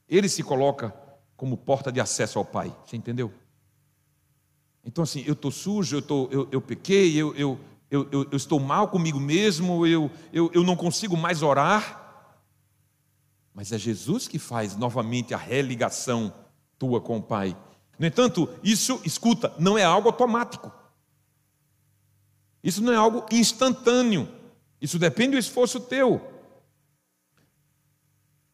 [0.07, 0.93] Ele se coloca
[1.35, 2.75] como porta de acesso ao Pai.
[2.85, 3.33] Você entendeu?
[4.85, 8.59] Então, assim, eu estou sujo, eu, tô, eu, eu pequei, eu, eu, eu, eu, estou
[8.59, 12.04] mal comigo mesmo, eu, eu, eu não consigo mais orar.
[13.55, 16.33] Mas é Jesus que faz novamente a religação
[16.77, 17.57] tua com o Pai.
[17.97, 20.69] No entanto, isso, escuta, não é algo automático.
[22.61, 24.27] Isso não é algo instantâneo.
[24.81, 26.33] Isso depende do esforço teu.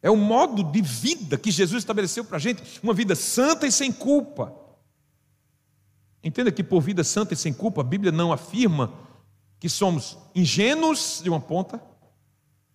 [0.04, 3.72] É o modo de vida que Jesus estabeleceu para a gente, uma vida santa e
[3.72, 4.56] sem culpa.
[6.24, 8.94] Entenda que por vida santa e sem culpa, a Bíblia não afirma
[9.60, 11.82] que somos ingênuos de uma ponta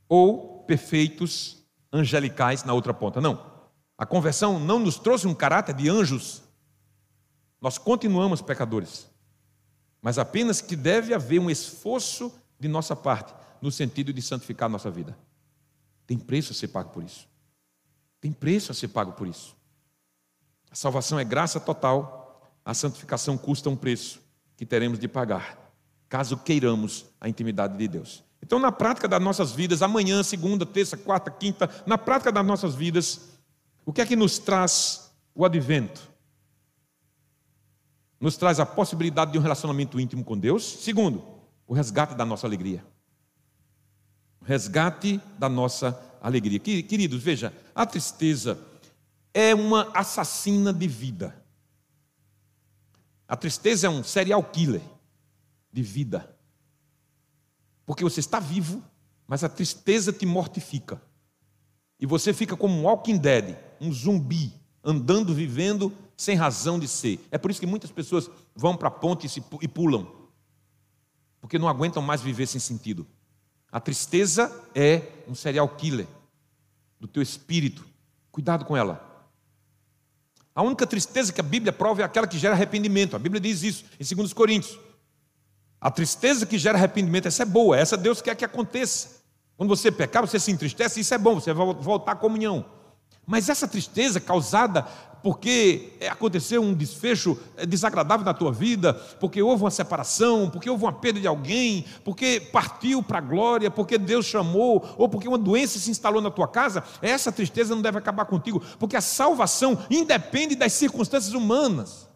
[0.09, 3.21] ou perfeitos angelicais na outra ponta.
[3.21, 3.55] Não.
[3.97, 6.43] A conversão não nos trouxe um caráter de anjos.
[7.61, 9.09] Nós continuamos pecadores.
[10.03, 14.71] Mas apenas que deve haver um esforço de nossa parte no sentido de santificar a
[14.71, 15.17] nossa vida.
[16.07, 17.29] Tem preço a ser pago por isso.
[18.21, 19.57] Tem preço a ser pago por isso.
[20.71, 24.21] A salvação é graça total, a santificação custa um preço
[24.57, 25.59] que teremos de pagar,
[26.09, 28.25] caso queiramos a intimidade de Deus.
[28.43, 32.75] Então, na prática das nossas vidas, amanhã, segunda, terça, quarta, quinta, na prática das nossas
[32.75, 33.37] vidas,
[33.85, 36.01] o que é que nos traz o advento?
[38.21, 40.65] Nos traz a possibilidade de um relacionamento íntimo com Deus.
[40.65, 41.25] Segundo,
[41.67, 42.85] o resgate da nossa alegria.
[44.41, 46.59] O resgate da nossa alegria.
[46.59, 48.59] Queridos, veja, a tristeza
[49.35, 51.45] é uma assassina de vida.
[53.29, 54.83] A tristeza é um serial killer
[55.73, 56.36] de vida.
[57.87, 58.83] Porque você está vivo,
[59.27, 61.01] mas a tristeza te mortifica.
[61.99, 64.53] E você fica como um walking dead, um zumbi,
[64.85, 67.21] andando, vivendo sem razão de ser.
[67.31, 69.27] É por isso que muitas pessoas vão para a ponte
[69.63, 70.07] e pulam,
[71.41, 73.07] porque não aguentam mais viver sem sentido.
[73.71, 76.07] A tristeza é um serial killer
[76.99, 77.85] do teu espírito.
[78.31, 79.05] Cuidado com ela.
[80.55, 83.15] A única tristeza que a Bíblia prova é aquela que gera arrependimento.
[83.15, 84.79] A Bíblia diz isso em 2 Coríntios.
[85.87, 89.21] A tristeza que gera arrependimento, essa é boa, essa Deus quer que aconteça.
[89.57, 92.65] Quando você pecar, você se entristece, isso é bom, você vai voltar à comunhão.
[93.25, 94.85] Mas essa tristeza causada
[95.23, 100.83] porque aconteceu um desfecho eh, desagradável na tua vida, porque houve uma separação, porque houve
[100.83, 105.39] uma perda de alguém, porque partiu para a glória, porque Deus chamou, ou porque uma
[105.39, 109.79] doença se instalou na tua casa, essa tristeza não deve acabar contigo, porque a salvação
[109.89, 112.09] independe das circunstâncias humanas.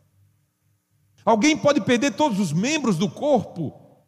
[1.24, 4.04] Alguém pode perder todos os membros do corpo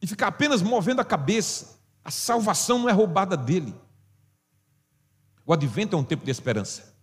[0.00, 3.74] e ficar apenas movendo a cabeça, a salvação não é roubada dele.
[5.44, 6.94] O advento é um tempo de esperança.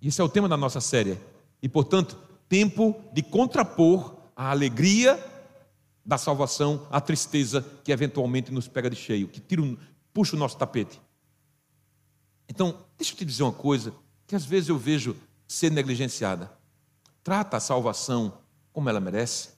[0.00, 1.18] Isso é o tema da nossa série.
[1.60, 2.16] E, portanto,
[2.48, 5.18] tempo de contrapor a alegria
[6.04, 9.62] da salvação à tristeza que eventualmente nos pega de cheio, que tira,
[10.12, 11.00] puxa o nosso tapete.
[12.48, 13.94] Então, deixa eu te dizer uma coisa
[14.26, 15.16] que às vezes eu vejo
[15.48, 16.52] ser negligenciada.
[17.24, 18.34] Trata a salvação
[18.70, 19.48] como ela merece.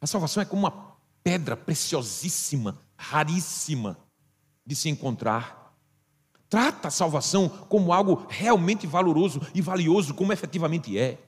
[0.00, 3.98] A salvação é como uma pedra preciosíssima, raríssima
[4.64, 5.74] de se encontrar.
[6.48, 11.18] Trata a salvação como algo realmente valoroso e valioso, como efetivamente é.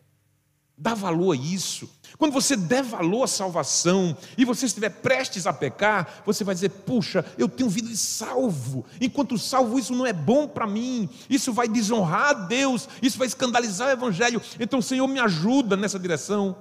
[0.83, 1.89] Dá valor a isso.
[2.19, 6.71] Quando você der valor à salvação e você estiver prestes a pecar, você vai dizer:
[6.71, 8.85] Puxa, eu tenho vida salvo.
[9.01, 11.09] Enquanto salvo, isso não é bom para mim.
[11.31, 12.89] Isso vai desonrar a Deus.
[13.01, 14.43] Isso vai escandalizar o Evangelho.
[14.59, 16.57] Então, Senhor, me ajuda nessa direção.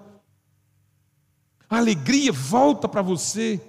[1.68, 3.60] A alegria volta para você.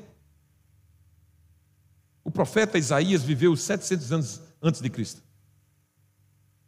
[2.22, 5.22] O profeta Isaías viveu 700 anos antes de Cristo.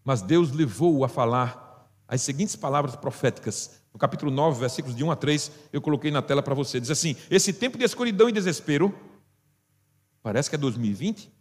[0.03, 1.64] Mas Deus levou-o a falar
[2.07, 3.83] as seguintes palavras proféticas.
[3.93, 6.81] No capítulo 9, versículos de 1 a 3, eu coloquei na tela para você.
[6.81, 8.95] Diz assim: Esse tempo de escuridão e desespero,
[10.23, 11.33] parece que é 2020.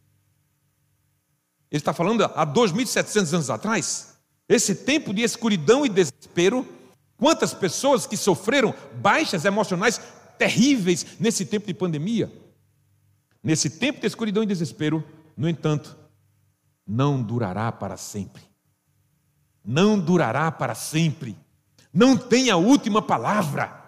[1.71, 4.15] Ele está falando há 2.700 anos atrás.
[4.47, 6.67] Esse tempo de escuridão e desespero,
[7.17, 9.99] quantas pessoas que sofreram baixas emocionais
[10.37, 12.31] terríveis nesse tempo de pandemia.
[13.41, 15.03] Nesse tempo de escuridão e desespero,
[15.35, 15.97] no entanto,
[16.85, 18.52] não durará para sempre.
[19.63, 21.37] Não durará para sempre.
[21.93, 23.81] Não tem a última palavra.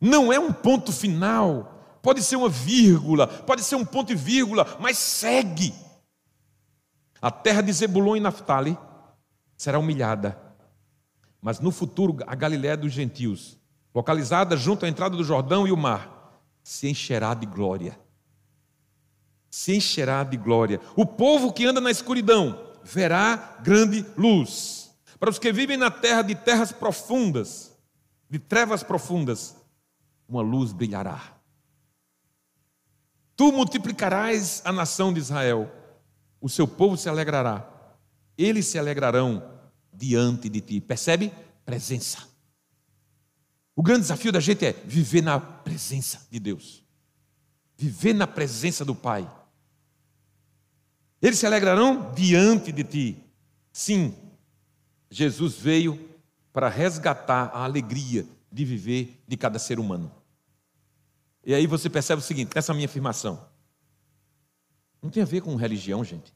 [0.00, 1.98] Não é um ponto final.
[2.02, 5.74] Pode ser uma vírgula, pode ser um ponto e vírgula, mas segue.
[7.20, 8.78] A terra de Zebulon e Naphtali
[9.56, 10.38] será humilhada.
[11.40, 13.58] Mas no futuro, a Galiléia dos gentios,
[13.94, 17.98] localizada junto à entrada do Jordão e o mar, se encherá de glória
[19.56, 20.78] se encherá de glória.
[20.94, 24.90] O povo que anda na escuridão verá grande luz.
[25.18, 27.72] Para os que vivem na terra de terras profundas,
[28.30, 29.56] de trevas profundas,
[30.28, 31.36] uma luz brilhará.
[33.34, 35.70] Tu multiplicarás a nação de Israel,
[36.40, 37.68] o seu povo se alegrará,
[38.38, 39.42] eles se alegrarão
[39.92, 40.80] diante de ti.
[40.80, 41.32] Percebe?
[41.64, 42.18] Presença.
[43.74, 46.84] O grande desafio da gente é viver na presença de Deus,
[47.76, 49.30] viver na presença do Pai.
[51.20, 53.24] Eles se alegrarão diante de ti.
[53.72, 54.14] Sim,
[55.10, 55.98] Jesus veio
[56.52, 60.10] para resgatar a alegria de viver de cada ser humano.
[61.44, 63.46] E aí você percebe o seguinte, essa minha afirmação
[65.06, 66.34] não tem a ver com religião, gente.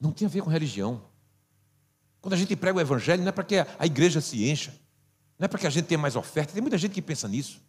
[0.00, 1.02] Não tem a ver com religião.
[2.20, 4.74] Quando a gente prega o evangelho, não é para que a igreja se encha,
[5.38, 6.52] não é para que a gente tenha mais oferta.
[6.52, 7.60] Tem muita gente que pensa nisso.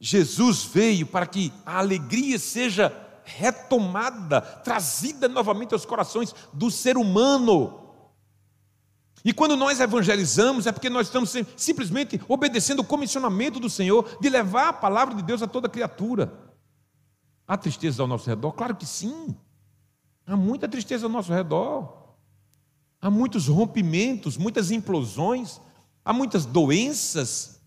[0.00, 2.88] Jesus veio para que a alegria seja
[3.26, 7.82] retomada, trazida novamente aos corações do ser humano.
[9.24, 14.28] E quando nós evangelizamos, é porque nós estamos simplesmente obedecendo o comissionamento do Senhor de
[14.30, 16.32] levar a palavra de Deus a toda criatura.
[17.46, 18.52] Há tristeza ao nosso redor?
[18.52, 19.36] Claro que sim.
[20.24, 22.06] Há muita tristeza ao nosso redor.
[23.00, 25.60] Há muitos rompimentos, muitas implosões,
[26.04, 27.60] há muitas doenças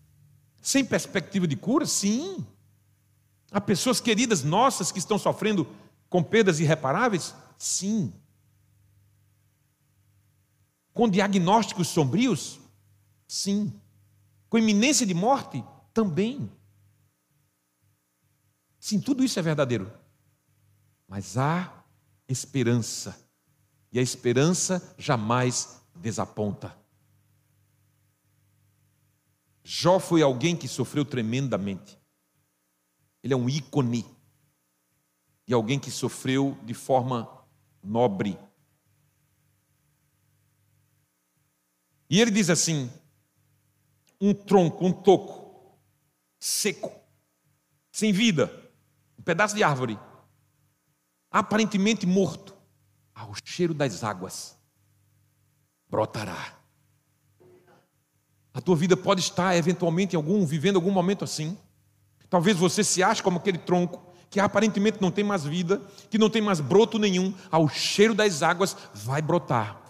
[0.62, 1.84] sem perspectiva de cura?
[1.86, 2.44] Sim.
[3.50, 5.66] Há pessoas queridas nossas que estão sofrendo
[6.08, 7.34] com perdas irreparáveis?
[7.58, 8.12] Sim
[10.92, 12.60] com diagnósticos sombrios?
[13.26, 13.72] Sim.
[14.48, 15.64] Com iminência de morte?
[15.92, 16.50] Também.
[18.78, 19.90] Sim, tudo isso é verdadeiro.
[21.06, 21.84] Mas há
[22.28, 23.18] esperança.
[23.92, 26.76] E a esperança jamais desaponta.
[29.62, 31.99] Jó foi alguém que sofreu tremendamente.
[33.22, 34.04] Ele é um ícone.
[35.46, 37.28] E alguém que sofreu de forma
[37.82, 38.38] nobre.
[42.08, 42.90] E ele diz assim:
[44.20, 45.78] um tronco, um toco,
[46.38, 46.92] seco,
[47.90, 48.52] sem vida,
[49.18, 49.98] um pedaço de árvore,
[51.30, 52.54] aparentemente morto,
[53.14, 54.58] ao cheiro das águas,
[55.88, 56.58] brotará.
[58.52, 61.56] A tua vida pode estar eventualmente em algum vivendo algum momento assim.
[62.30, 66.30] Talvez você se ache como aquele tronco que aparentemente não tem mais vida, que não
[66.30, 69.80] tem mais broto nenhum, ao cheiro das águas vai brotar.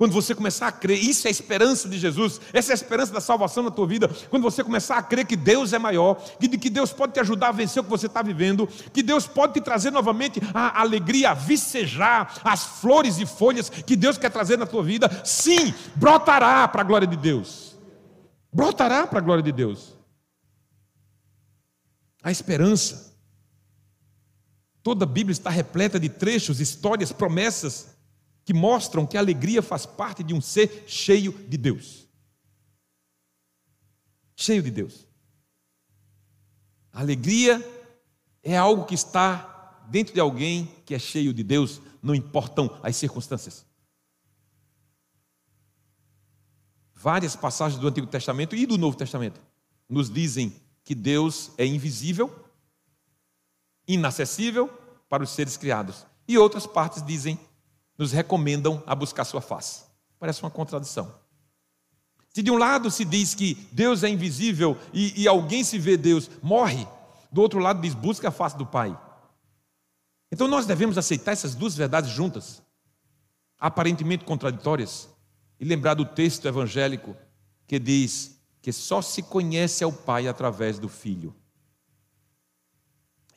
[0.00, 3.12] Quando você começar a crer, isso é a esperança de Jesus, essa é a esperança
[3.12, 4.10] da salvação na tua vida.
[4.30, 7.48] Quando você começar a crer que Deus é maior, que, que Deus pode te ajudar
[7.48, 11.32] a vencer o que você está vivendo, que Deus pode te trazer novamente a alegria,
[11.32, 16.66] a vicejar as flores e folhas que Deus quer trazer na tua vida, sim, brotará
[16.66, 17.76] para a glória de Deus.
[18.50, 19.99] Brotará para a glória de Deus.
[22.22, 23.16] A esperança.
[24.82, 27.96] Toda a Bíblia está repleta de trechos, histórias, promessas
[28.44, 32.08] que mostram que a alegria faz parte de um ser cheio de Deus.
[34.34, 35.06] Cheio de Deus.
[36.92, 37.64] A alegria
[38.42, 42.96] é algo que está dentro de alguém que é cheio de Deus, não importam as
[42.96, 43.66] circunstâncias.
[46.94, 49.40] Várias passagens do Antigo Testamento e do Novo Testamento
[49.88, 50.54] nos dizem
[50.90, 52.34] que Deus é invisível,
[53.86, 54.66] inacessível
[55.08, 56.04] para os seres criados.
[56.26, 57.38] E outras partes dizem
[57.96, 59.84] nos recomendam a buscar sua face.
[60.18, 61.14] Parece uma contradição.
[62.30, 65.96] Se de um lado se diz que Deus é invisível e, e alguém se vê
[65.96, 66.84] Deus, morre,
[67.30, 68.98] do outro lado diz busca a face do Pai.
[70.32, 72.60] Então nós devemos aceitar essas duas verdades juntas,
[73.60, 75.08] aparentemente contraditórias,
[75.60, 77.16] e lembrar do texto evangélico
[77.68, 81.34] que diz que só se conhece ao Pai através do Filho.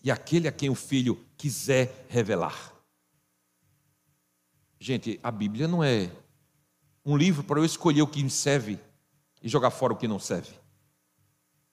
[0.03, 2.73] E aquele a quem o Filho quiser revelar.
[4.79, 6.11] Gente, a Bíblia não é
[7.05, 8.77] um livro para eu escolher o que me serve
[9.41, 10.53] e jogar fora o que não serve.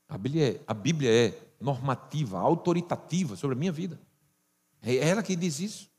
[0.08, 4.00] A Bíblia é, a Bíblia é normativa, autoritativa sobre a minha vida.
[4.82, 5.90] É ela que diz isso.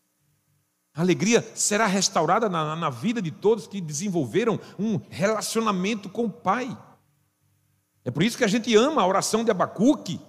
[0.93, 6.31] A alegria será restaurada na, na vida de todos que desenvolveram um relacionamento com o
[6.31, 6.77] Pai.
[8.03, 10.19] É por isso que a gente ama a oração de Abacuque,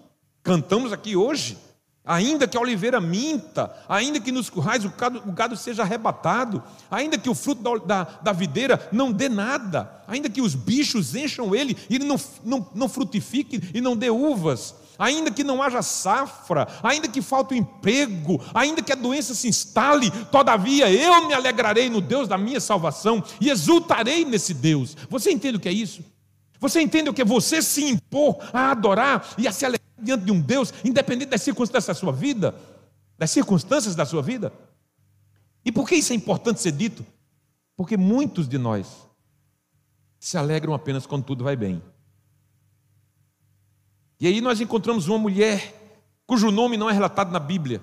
[0.43, 1.57] cantamos aqui hoje.
[2.05, 6.61] Ainda que a oliveira minta, ainda que nos currais o gado, o gado seja arrebatado,
[6.91, 11.15] ainda que o fruto da, da, da, videira não dê nada, ainda que os bichos
[11.15, 15.63] encham ele e ele não, não, não frutifique e não dê uvas, ainda que não
[15.63, 21.29] haja safra, ainda que falte o emprego, ainda que a doença se instale, todavia eu
[21.29, 24.96] me alegrarei no Deus da minha salvação e exultarei nesse Deus.
[25.09, 26.03] Você entende o que é isso?
[26.63, 29.83] Você entende o que é você se impor a adorar e a se alegrar?
[30.02, 32.54] diante de um Deus, independente das circunstâncias da sua vida,
[33.17, 34.52] das circunstâncias da sua vida.
[35.65, 37.06] E por que isso é importante ser dito?
[37.77, 39.08] Porque muitos de nós
[40.19, 41.81] se alegram apenas quando tudo vai bem.
[44.19, 45.73] E aí nós encontramos uma mulher
[46.27, 47.81] cujo nome não é relatado na Bíblia.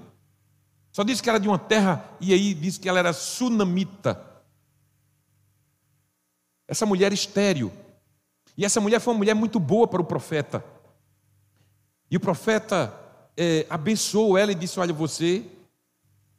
[0.91, 4.25] Só diz que era de uma terra e aí diz que ela era sunamita.
[6.67, 7.71] Essa mulher estéreo.
[8.59, 10.61] E essa mulher foi uma mulher muito boa para o profeta.
[12.11, 12.93] E o profeta
[13.37, 15.49] é, abençoou ela e disse: Olha, você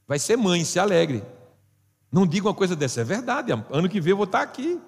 [0.07, 1.25] vai ser mãe, se alegre.
[2.12, 3.53] Não diga uma coisa dessa, é verdade.
[3.53, 4.79] Ano que vem eu vou estar aqui.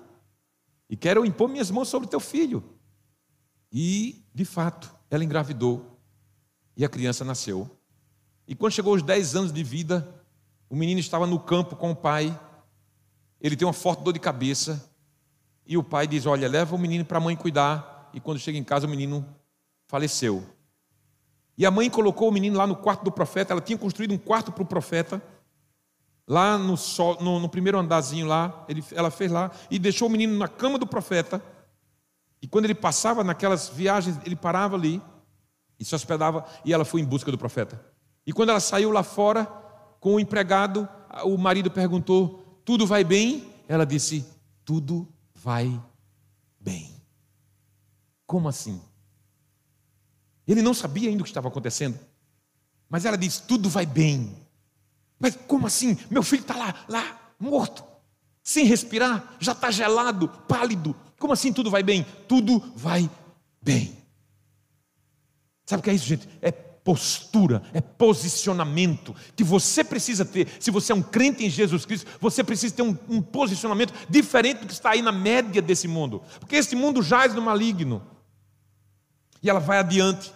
[0.91, 2.62] E quero impor minhas mãos sobre teu filho.
[3.72, 5.99] E, de fato, ela engravidou.
[6.76, 7.66] E a criança nasceu.
[8.47, 10.22] E quando chegou aos 10 anos de vida,
[10.68, 12.39] o menino estava no campo com o pai.
[13.41, 14.91] ele tem uma forte dor de cabeça,
[15.66, 18.58] e o pai diz: Olha, leva o menino para a mãe cuidar, e quando chega
[18.58, 19.26] em casa, o menino
[19.86, 20.44] faleceu.
[21.56, 24.18] E a mãe colocou o menino lá no quarto do profeta, ela tinha construído um
[24.18, 25.22] quarto para o profeta,
[26.26, 30.10] lá no, sol, no, no primeiro andarzinho lá, ele, ela fez lá, e deixou o
[30.10, 31.42] menino na cama do profeta,
[32.40, 35.00] e quando ele passava naquelas viagens, ele parava ali,
[35.78, 37.80] e se hospedava, e ela foi em busca do profeta.
[38.26, 39.44] E quando ela saiu lá fora,
[40.00, 40.88] com o empregado,
[41.24, 43.48] o marido perguntou: Tudo vai bem?
[43.68, 44.26] Ela disse:
[44.64, 45.08] Tudo
[45.43, 45.82] vai
[46.61, 46.95] bem.
[48.26, 48.80] Como assim?
[50.47, 51.99] Ele não sabia ainda o que estava acontecendo.
[52.88, 54.36] Mas ela disse: Tudo vai bem.
[55.18, 55.99] Mas como assim?
[56.11, 57.84] Meu filho está lá, lá, morto,
[58.43, 60.97] sem respirar, já está gelado, pálido.
[61.18, 62.05] Como assim tudo vai bem?
[62.26, 63.09] Tudo vai
[63.62, 63.97] bem.
[65.64, 66.28] Sabe o que é isso, gente?
[66.40, 66.51] É
[66.85, 70.49] postura, é posicionamento que você precisa ter.
[70.59, 74.61] Se você é um crente em Jesus Cristo, você precisa ter um, um posicionamento diferente
[74.61, 78.03] do que está aí na média desse mundo, porque esse mundo jaz no maligno.
[79.43, 80.33] E ela vai adiante.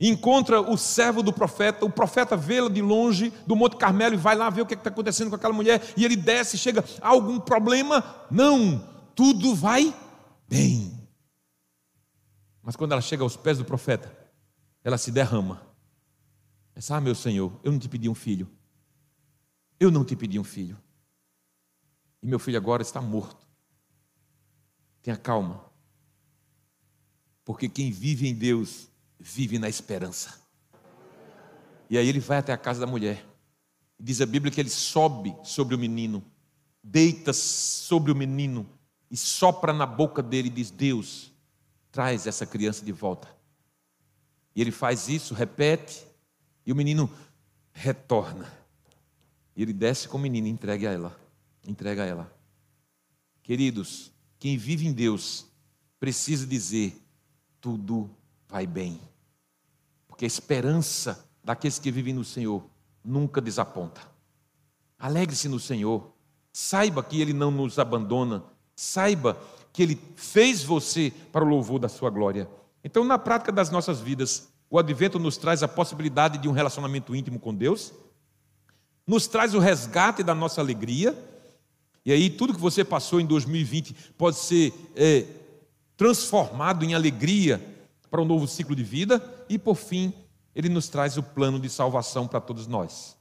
[0.00, 4.34] encontra o servo do profeta, o profeta vê-la de longe do Monte Carmelo e vai
[4.34, 5.82] lá ver o que é está acontecendo com aquela mulher.
[5.96, 8.26] E ele desce, chega, há algum problema?
[8.30, 9.94] Não, tudo vai
[10.48, 11.08] bem.
[12.62, 14.23] Mas quando ela chega aos pés do profeta,
[14.84, 15.66] ela se derrama.
[16.74, 18.48] Pensa, ah, meu Senhor, eu não te pedi um filho.
[19.80, 20.78] Eu não te pedi um filho.
[22.22, 23.46] E meu filho agora está morto.
[25.02, 25.64] Tenha calma.
[27.44, 30.38] Porque quem vive em Deus vive na esperança.
[31.88, 33.24] E aí ele vai até a casa da mulher.
[33.98, 36.24] Diz a Bíblia que ele sobe sobre o menino,
[36.82, 38.68] deita sobre o menino
[39.10, 41.32] e sopra na boca dele e diz: Deus,
[41.92, 43.28] traz essa criança de volta.
[44.54, 46.06] E ele faz isso, repete,
[46.64, 47.10] e o menino
[47.72, 48.50] retorna.
[49.56, 51.20] E ele desce com o menino entrega a ela.
[51.66, 52.32] Entrega a ela.
[53.42, 55.46] Queridos, quem vive em Deus
[55.98, 56.96] precisa dizer:
[57.60, 58.10] tudo
[58.48, 59.00] vai bem.
[60.06, 62.64] Porque a esperança daqueles que vivem no Senhor
[63.04, 64.00] nunca desaponta.
[64.98, 66.12] Alegre-se no Senhor.
[66.52, 68.44] Saiba que Ele não nos abandona.
[68.76, 69.38] Saiba
[69.72, 72.48] que Ele fez você para o louvor da Sua glória.
[72.84, 77.16] Então, na prática das nossas vidas, o advento nos traz a possibilidade de um relacionamento
[77.16, 77.94] íntimo com Deus,
[79.06, 81.16] nos traz o resgate da nossa alegria,
[82.04, 85.24] e aí tudo que você passou em 2020 pode ser é,
[85.96, 87.64] transformado em alegria
[88.10, 90.12] para um novo ciclo de vida, e por fim,
[90.54, 93.16] ele nos traz o plano de salvação para todos nós.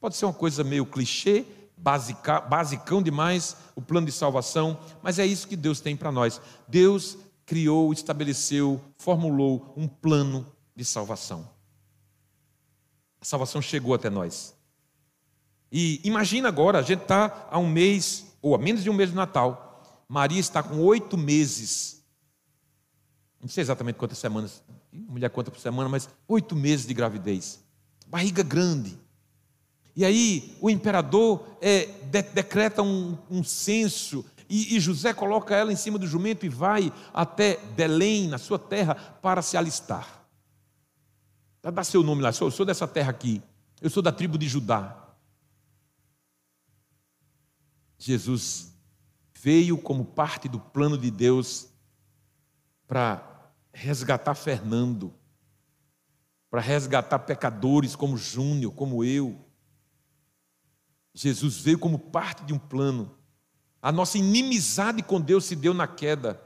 [0.00, 1.44] Pode ser uma coisa meio clichê,
[1.78, 6.40] basicão demais, o plano de salvação, mas é isso que Deus tem para nós.
[6.66, 7.16] Deus
[7.46, 10.44] criou, estabeleceu, formulou um plano
[10.74, 11.48] de salvação.
[13.20, 14.54] A salvação chegou até nós.
[15.70, 19.10] E imagina agora, a gente está há um mês, ou a menos de um mês
[19.10, 19.82] do Natal.
[20.08, 22.04] Maria está com oito meses.
[23.40, 27.60] Não sei exatamente quantas semanas, mulher conta por semana, mas oito meses de gravidez.
[28.08, 28.98] Barriga grande.
[29.94, 35.72] E aí o imperador é, de, decreta um, um censo e, e, José coloca ela
[35.72, 40.24] em cima do jumento e vai até Belém, na sua terra, para se alistar.
[41.60, 43.42] Dá seu nome lá, eu sou dessa terra aqui,
[43.80, 45.04] eu sou da tribo de Judá.
[47.98, 48.72] Jesus
[49.40, 51.68] veio como parte do plano de Deus
[52.86, 55.12] para resgatar Fernando,
[56.48, 59.44] para resgatar pecadores como Júnior, como eu.
[61.12, 63.15] Jesus veio como parte de um plano
[63.82, 66.40] a nossa inimizade com Deus se deu na queda.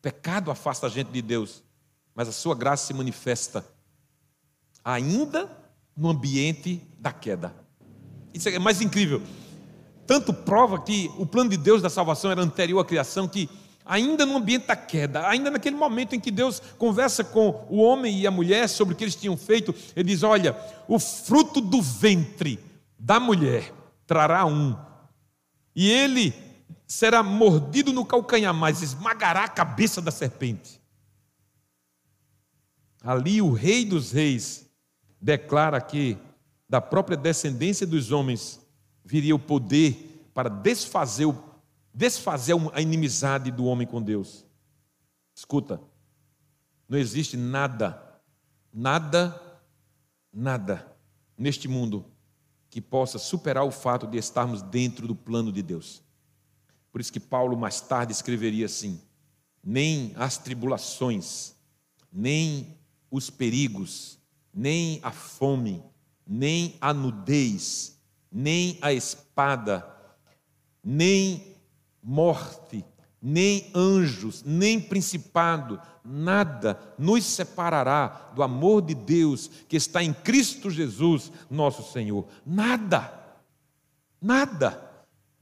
[0.00, 1.62] Pecado afasta a gente de Deus,
[2.14, 3.64] mas a sua graça se manifesta
[4.84, 5.50] ainda
[5.96, 7.54] no ambiente da queda.
[8.32, 9.22] Isso é mais incrível.
[10.06, 13.48] Tanto prova que o plano de Deus da salvação era anterior à criação, que
[13.84, 18.20] ainda no ambiente da queda, ainda naquele momento em que Deus conversa com o homem
[18.20, 20.56] e a mulher sobre o que eles tinham feito, ele diz: Olha,
[20.88, 22.58] o fruto do ventre
[22.98, 23.72] da mulher
[24.06, 24.76] trará um
[25.80, 26.34] e ele
[26.86, 30.78] será mordido no calcanhar, mas esmagará a cabeça da serpente.
[33.02, 34.68] Ali o Rei dos Reis
[35.18, 36.18] declara que
[36.68, 38.60] da própria descendência dos homens
[39.02, 41.34] viria o poder para desfazer,
[41.94, 44.44] desfazer a inimizade do homem com Deus.
[45.34, 45.80] Escuta,
[46.86, 48.20] não existe nada,
[48.70, 49.60] nada,
[50.30, 50.94] nada
[51.38, 52.04] neste mundo
[52.70, 56.02] que possa superar o fato de estarmos dentro do plano de Deus.
[56.92, 59.00] Por isso que Paulo mais tarde escreveria assim:
[59.62, 61.54] nem as tribulações,
[62.12, 62.78] nem
[63.10, 64.18] os perigos,
[64.54, 65.82] nem a fome,
[66.26, 67.98] nem a nudez,
[68.30, 69.98] nem a espada
[70.82, 71.56] nem
[72.02, 72.84] morte,
[73.22, 80.70] nem anjos, nem principado, nada nos separará do amor de Deus que está em Cristo
[80.70, 82.26] Jesus, nosso Senhor.
[82.44, 83.12] Nada,
[84.20, 84.89] nada.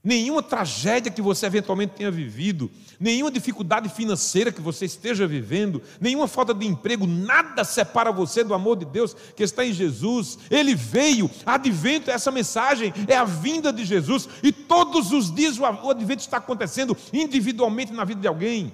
[0.01, 6.25] Nenhuma tragédia que você eventualmente tenha vivido, nenhuma dificuldade financeira que você esteja vivendo, nenhuma
[6.25, 10.39] falta de emprego, nada separa você do amor de Deus que está em Jesus.
[10.49, 15.65] Ele veio, advento, essa mensagem é a vinda de Jesus, e todos os dias o
[15.65, 18.73] advento está acontecendo individualmente na vida de alguém.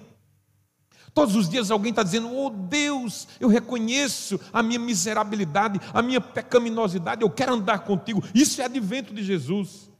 [1.11, 6.21] Todos os dias alguém está dizendo: Oh Deus, eu reconheço a minha miserabilidade, a minha
[6.21, 8.21] pecaminosidade, eu quero andar contigo.
[8.33, 9.94] Isso é advento de Jesus.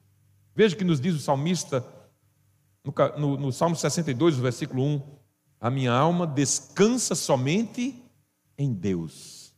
[0.56, 1.86] Veja o que nos diz o salmista
[2.84, 5.18] no, no, no Salmo 62, versículo 1:
[5.60, 8.02] A minha alma descansa somente
[8.58, 9.54] em Deus,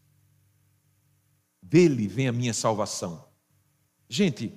[1.61, 3.27] dele vem a minha salvação.
[4.09, 4.51] Gente,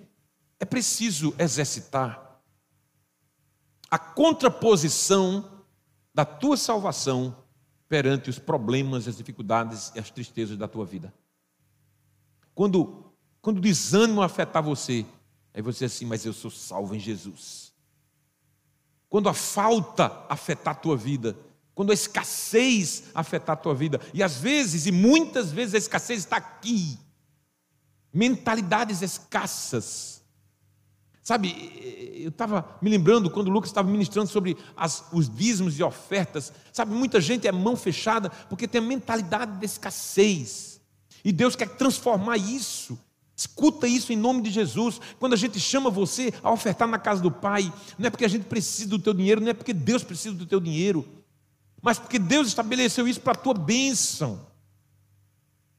[0.59, 2.41] é preciso exercitar
[3.91, 5.65] a contraposição
[6.15, 7.37] da tua salvação
[7.89, 11.13] perante os problemas, as dificuldades e as tristezas da tua vida.
[12.55, 13.13] Quando,
[13.43, 15.05] quando o desânimo afetar você,
[15.53, 17.73] Aí você assim, mas eu sou salvo em Jesus.
[19.09, 21.37] Quando a falta afetar a tua vida,
[21.75, 26.21] quando a escassez afetar a tua vida, e às vezes, e muitas vezes a escassez
[26.21, 26.99] está aqui,
[28.13, 30.23] mentalidades escassas.
[31.23, 31.51] Sabe,
[32.23, 36.53] eu estava me lembrando quando o Lucas estava ministrando sobre as, os dízimos e ofertas.
[36.73, 40.81] Sabe, muita gente é mão fechada porque tem a mentalidade de escassez.
[41.25, 42.99] E Deus quer transformar isso
[43.41, 45.01] Escuta isso em nome de Jesus.
[45.19, 48.29] Quando a gente chama você a ofertar na casa do Pai, não é porque a
[48.29, 51.09] gente precisa do teu dinheiro, não é porque Deus precisa do teu dinheiro,
[51.81, 54.47] mas porque Deus estabeleceu isso para a tua bênção.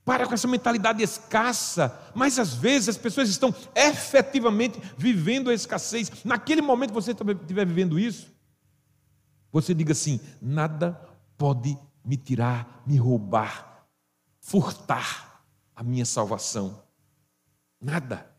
[0.04, 6.12] Para com essa mentalidade escassa, mas às vezes as pessoas estão efetivamente vivendo a escassez.
[6.26, 8.32] Naquele momento que você estiver vivendo isso,
[9.52, 11.00] você diga assim: nada
[11.38, 13.86] pode me tirar, me roubar,
[14.40, 15.44] furtar
[15.76, 16.81] a minha salvação.
[17.82, 18.30] Nada.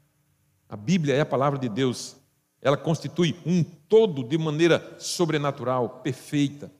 [0.68, 2.16] A Bíblia é a palavra de Deus.
[2.61, 6.72] Ela constitui um todo de maneira sobrenatural, perfeita.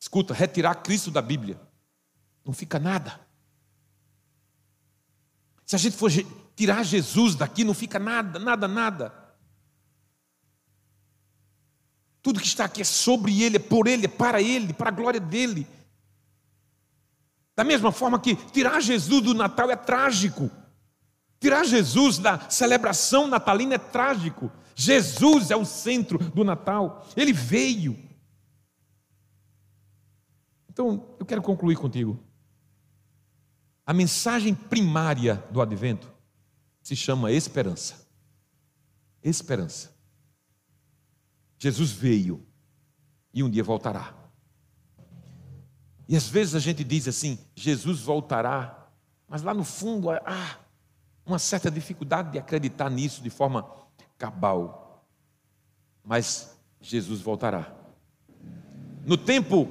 [0.00, 1.60] Escuta, retirar Cristo da Bíblia,
[2.44, 3.20] não fica nada.
[5.64, 6.10] Se a gente for
[6.54, 9.12] tirar Jesus daqui, não fica nada, nada, nada.
[12.22, 14.92] Tudo que está aqui é sobre Ele, é por Ele, é para Ele, para a
[14.92, 15.66] glória dEle.
[17.54, 20.50] Da mesma forma que tirar Jesus do Natal é trágico.
[21.38, 24.50] Tirar Jesus da celebração natalina é trágico.
[24.74, 27.06] Jesus é o centro do Natal.
[27.16, 27.98] Ele veio.
[30.68, 32.18] Então, eu quero concluir contigo.
[33.86, 36.12] A mensagem primária do advento
[36.82, 38.06] se chama esperança.
[39.22, 39.94] Esperança.
[41.58, 42.46] Jesus veio
[43.32, 44.14] e um dia voltará.
[46.08, 48.90] E às vezes a gente diz assim: Jesus voltará,
[49.28, 50.58] mas lá no fundo, ah,
[51.26, 53.68] uma certa dificuldade de acreditar nisso de forma
[54.16, 55.04] cabal.
[56.04, 57.74] Mas Jesus voltará.
[59.04, 59.68] No tempo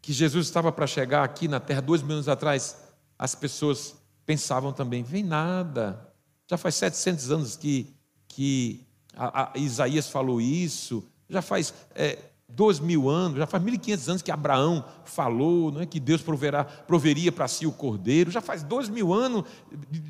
[0.00, 2.78] que Jesus estava para chegar aqui na terra, dois mil anos atrás,
[3.18, 6.12] as pessoas pensavam também: vem nada,
[6.46, 7.94] já faz 700 anos que,
[8.28, 13.74] que a, a Isaías falou isso, já faz é, dois mil anos, já faz mil
[13.74, 17.72] e quinhentos anos que Abraão falou, não é que Deus proverá, proveria para si o
[17.72, 19.44] cordeiro, já faz dois mil anos,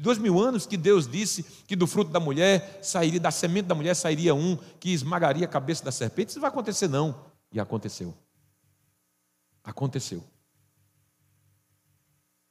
[0.01, 3.74] dois mil anos que Deus disse que do fruto da mulher sairia, da semente da
[3.74, 6.28] mulher sairia um que esmagaria a cabeça da serpente.
[6.28, 7.14] Isso não vai acontecer não,
[7.51, 8.14] e aconteceu.
[9.64, 10.22] Aconteceu.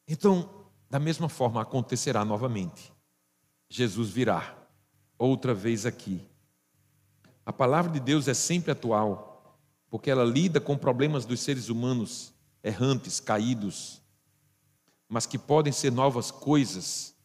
[0.08, 0.50] Então,
[0.90, 2.94] da mesma forma acontecerá novamente.
[3.70, 4.56] Jesus virá
[5.18, 6.22] outra vez aqui.
[7.46, 9.35] A palavra de Deus é sempre atual
[9.96, 14.02] porque ela lida com problemas dos seres humanos errantes, caídos,
[15.08, 17.16] mas que podem ser novas coisas,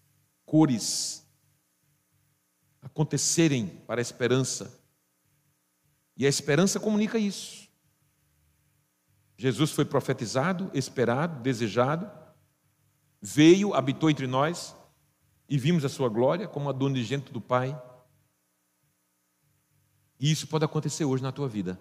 [0.47, 1.27] cores,
[2.81, 4.81] acontecerem para a esperança.
[6.17, 7.69] E a esperança comunica isso.
[9.37, 12.09] Jesus foi profetizado, esperado, desejado,
[13.21, 14.77] veio, habitou entre nós
[15.49, 17.77] e vimos a sua glória como a do unigênito do Pai.
[20.21, 21.77] E isso pode acontecer hoje na tua vida.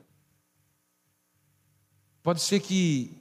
[2.24, 3.18] Pode ser que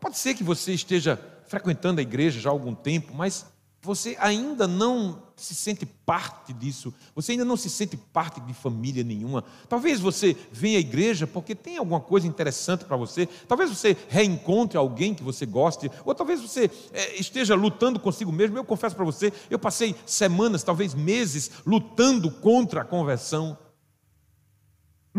[0.00, 3.46] pode ser que você esteja frequentando a igreja já há algum tempo, mas
[3.80, 9.04] você ainda não se sente parte disso, você ainda não se sente parte de família
[9.04, 9.44] nenhuma.
[9.68, 14.76] Talvez você venha à igreja porque tem alguma coisa interessante para você, talvez você reencontre
[14.76, 18.58] alguém que você goste, ou talvez você é, esteja lutando consigo mesmo.
[18.58, 23.56] Eu confesso para você, eu passei semanas, talvez meses, lutando contra a conversão.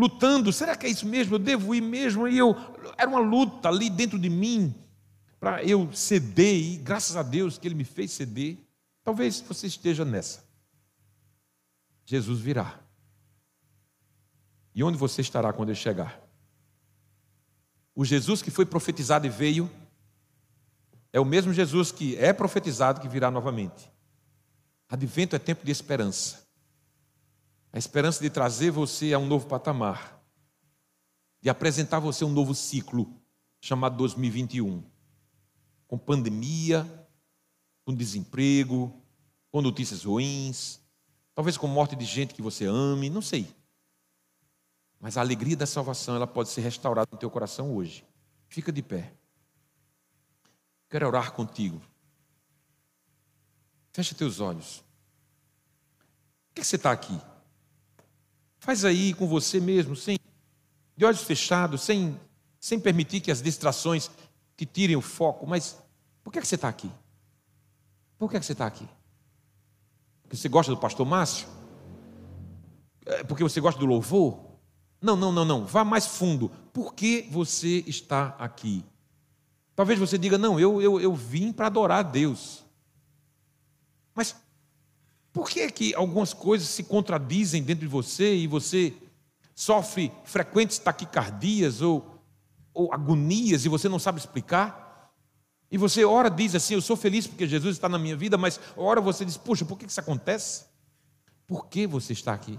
[0.00, 1.34] Lutando, será que é isso mesmo?
[1.34, 2.26] Eu devo ir mesmo?
[2.26, 2.56] E eu
[2.96, 4.74] era uma luta ali dentro de mim
[5.38, 8.56] para eu ceder e graças a Deus que ele me fez ceder.
[9.04, 10.42] Talvez você esteja nessa.
[12.06, 12.80] Jesus virá.
[14.74, 16.18] E onde você estará quando ele chegar?
[17.94, 19.70] O Jesus que foi profetizado e veio
[21.12, 23.90] é o mesmo Jesus que é profetizado que virá novamente.
[24.88, 26.48] Advento é tempo de esperança.
[27.72, 30.20] A esperança de trazer você a um novo patamar,
[31.40, 33.14] de apresentar você um novo ciclo
[33.60, 34.82] chamado 2021,
[35.86, 37.08] com pandemia,
[37.84, 38.92] com desemprego,
[39.50, 40.80] com notícias ruins,
[41.34, 43.46] talvez com morte de gente que você ame, não sei.
[44.98, 48.04] Mas a alegria da salvação, ela pode ser restaurada no teu coração hoje.
[48.48, 49.14] Fica de pé.
[50.90, 51.80] Quero orar contigo.
[53.92, 54.84] Fecha teus olhos.
[56.48, 57.18] Por que você está aqui?
[58.60, 60.18] Faz aí com você mesmo, sem,
[60.94, 62.18] de olhos fechados, sem,
[62.60, 64.10] sem permitir que as distrações
[64.56, 65.46] te tirem o foco.
[65.46, 65.78] Mas
[66.22, 66.90] por que você está aqui?
[68.18, 68.86] Por que você está aqui?
[70.22, 71.48] Porque você gosta do pastor Márcio?
[73.06, 74.38] É porque você gosta do louvor?
[75.00, 75.64] Não, não, não, não.
[75.64, 76.50] Vá mais fundo.
[76.70, 78.84] Por que você está aqui?
[79.74, 82.62] Talvez você diga, não, eu, eu, eu vim para adorar a Deus.
[84.14, 84.36] Mas
[85.32, 88.94] por que, é que algumas coisas se contradizem dentro de você e você
[89.54, 92.20] sofre frequentes taquicardias ou,
[92.74, 95.12] ou agonias e você não sabe explicar?
[95.70, 98.58] E você, ora, diz assim: Eu sou feliz porque Jesus está na minha vida, mas
[98.76, 100.64] ora você diz: Puxa, por que isso acontece?
[101.46, 102.58] Por que você está aqui?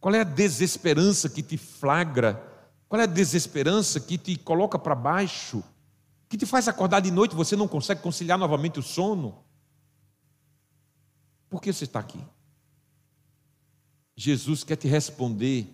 [0.00, 2.42] Qual é a desesperança que te flagra?
[2.88, 5.62] Qual é a desesperança que te coloca para baixo?
[6.26, 9.44] Que te faz acordar de noite e você não consegue conciliar novamente o sono?
[11.50, 12.24] Por que você está aqui?
[14.16, 15.66] Jesus quer te responder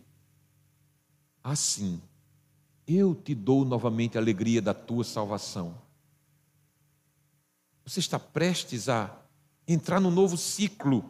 [1.45, 2.01] assim:
[2.87, 5.77] Eu te dou novamente a alegria da tua salvação.
[7.85, 9.15] Você está prestes a
[9.69, 11.05] entrar num novo ciclo.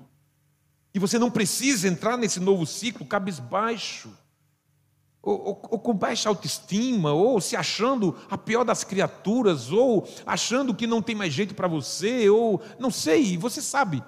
[0.92, 4.10] E você não precisa entrar nesse novo ciclo cabisbaixo,
[5.22, 10.74] ou, ou, ou, com baixa autoestima, ou se achando a pior das criaturas, ou achando
[10.74, 14.02] que não tem mais jeito para você, ou não sei, você sabe.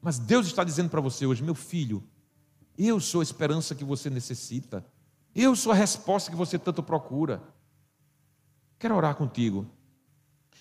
[0.00, 2.02] Mas Deus está dizendo para você hoje, meu filho,
[2.76, 4.84] eu sou a esperança que você necessita.
[5.34, 7.42] Eu sou a resposta que você tanto procura.
[8.78, 9.66] Quero orar contigo.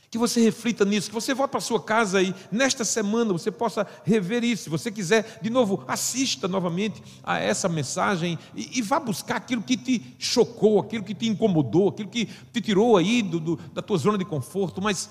[0.10, 3.86] Que você reflita nisso, que você volte para sua casa e nesta semana você possa
[4.06, 4.64] rever isso.
[4.64, 9.62] Se você quiser, de novo, assista novamente a essa mensagem e, e vá buscar aquilo
[9.62, 13.82] que te chocou, aquilo que te incomodou, aquilo que te tirou aí do, do, da
[13.82, 14.82] tua zona de conforto.
[14.82, 15.10] Mas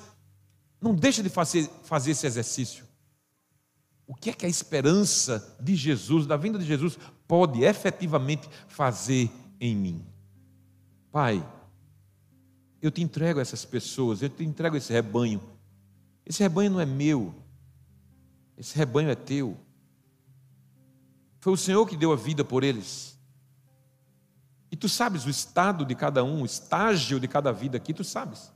[0.80, 2.85] não deixe de fazer, fazer esse exercício
[4.06, 9.30] o que é que a esperança de Jesus, da vinda de Jesus, pode efetivamente fazer
[9.60, 10.06] em mim?
[11.10, 11.44] Pai,
[12.80, 15.42] eu te entrego essas pessoas, eu te entrego esse rebanho.
[16.24, 17.34] Esse rebanho não é meu,
[18.56, 19.56] esse rebanho é teu.
[21.40, 23.16] Foi o Senhor que deu a vida por eles.
[24.70, 28.02] E tu sabes o estado de cada um, o estágio de cada vida aqui, tu
[28.02, 28.52] sabes.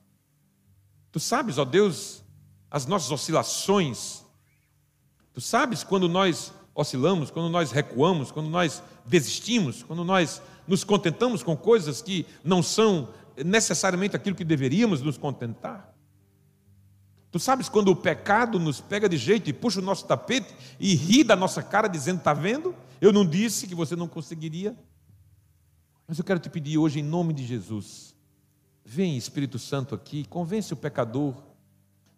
[1.13, 2.25] Tu sabes, ó Deus,
[2.71, 4.25] as nossas oscilações,
[5.41, 11.43] Tu sabes quando nós oscilamos, quando nós recuamos, quando nós desistimos, quando nós nos contentamos
[11.43, 13.09] com coisas que não são
[13.43, 15.95] necessariamente aquilo que deveríamos nos contentar.
[17.31, 20.95] Tu sabes quando o pecado nos pega de jeito e puxa o nosso tapete e
[20.95, 22.75] ri da nossa cara dizendo: Está vendo?
[23.01, 24.77] Eu não disse que você não conseguiria.
[26.07, 28.15] Mas eu quero te pedir hoje, em nome de Jesus,
[28.85, 31.35] vem Espírito Santo aqui, convence o pecador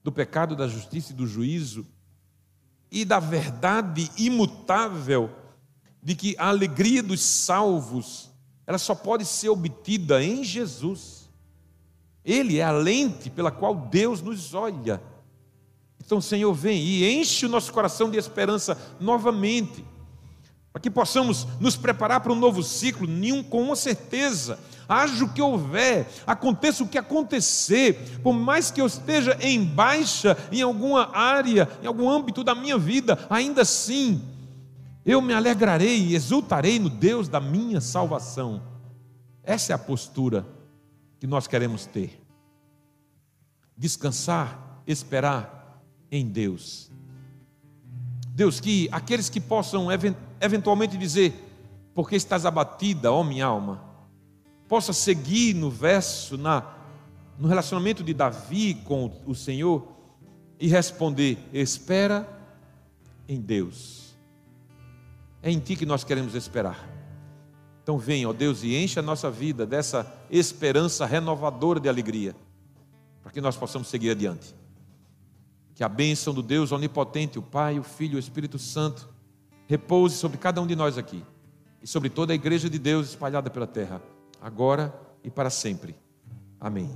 [0.02, 1.86] do pecado, da justiça e do juízo
[2.92, 5.30] e da verdade imutável
[6.02, 8.30] de que a alegria dos salvos
[8.66, 11.28] ela só pode ser obtida em Jesus.
[12.24, 15.02] Ele é a lente pela qual Deus nos olha.
[16.04, 19.84] Então, Senhor, vem e enche o nosso coração de esperança novamente,
[20.72, 24.58] para que possamos nos preparar para um novo ciclo, nenhum com certeza
[24.88, 30.36] haja o que houver, aconteça o que acontecer, por mais que eu esteja em baixa
[30.50, 34.22] em alguma área, em algum âmbito da minha vida, ainda assim,
[35.04, 38.62] eu me alegrarei e exultarei no Deus da minha salvação.
[39.42, 40.46] Essa é a postura
[41.18, 42.20] que nós queremos ter.
[43.76, 46.90] Descansar, esperar em Deus.
[48.34, 50.31] Deus, que aqueles que possam eventualmente
[50.98, 51.34] dizer,
[51.94, 53.82] porque estás abatida, ó minha alma,
[54.68, 56.64] possa seguir no verso, na,
[57.38, 59.86] no relacionamento de Davi com o Senhor
[60.58, 62.26] e responder: espera
[63.28, 64.14] em Deus.
[65.42, 66.88] É em Ti que nós queremos esperar.
[67.82, 72.34] Então venha, ó Deus, e enche a nossa vida dessa esperança renovadora de alegria,
[73.22, 74.54] para que nós possamos seguir adiante.
[75.74, 79.11] Que a bênção do Deus onipotente, o Pai, o Filho e o Espírito Santo,
[79.66, 81.24] repouse sobre cada um de nós aqui
[81.82, 84.00] e sobre toda a igreja de Deus espalhada pela terra,
[84.40, 84.94] agora
[85.24, 85.96] e para sempre.
[86.60, 86.90] Amém.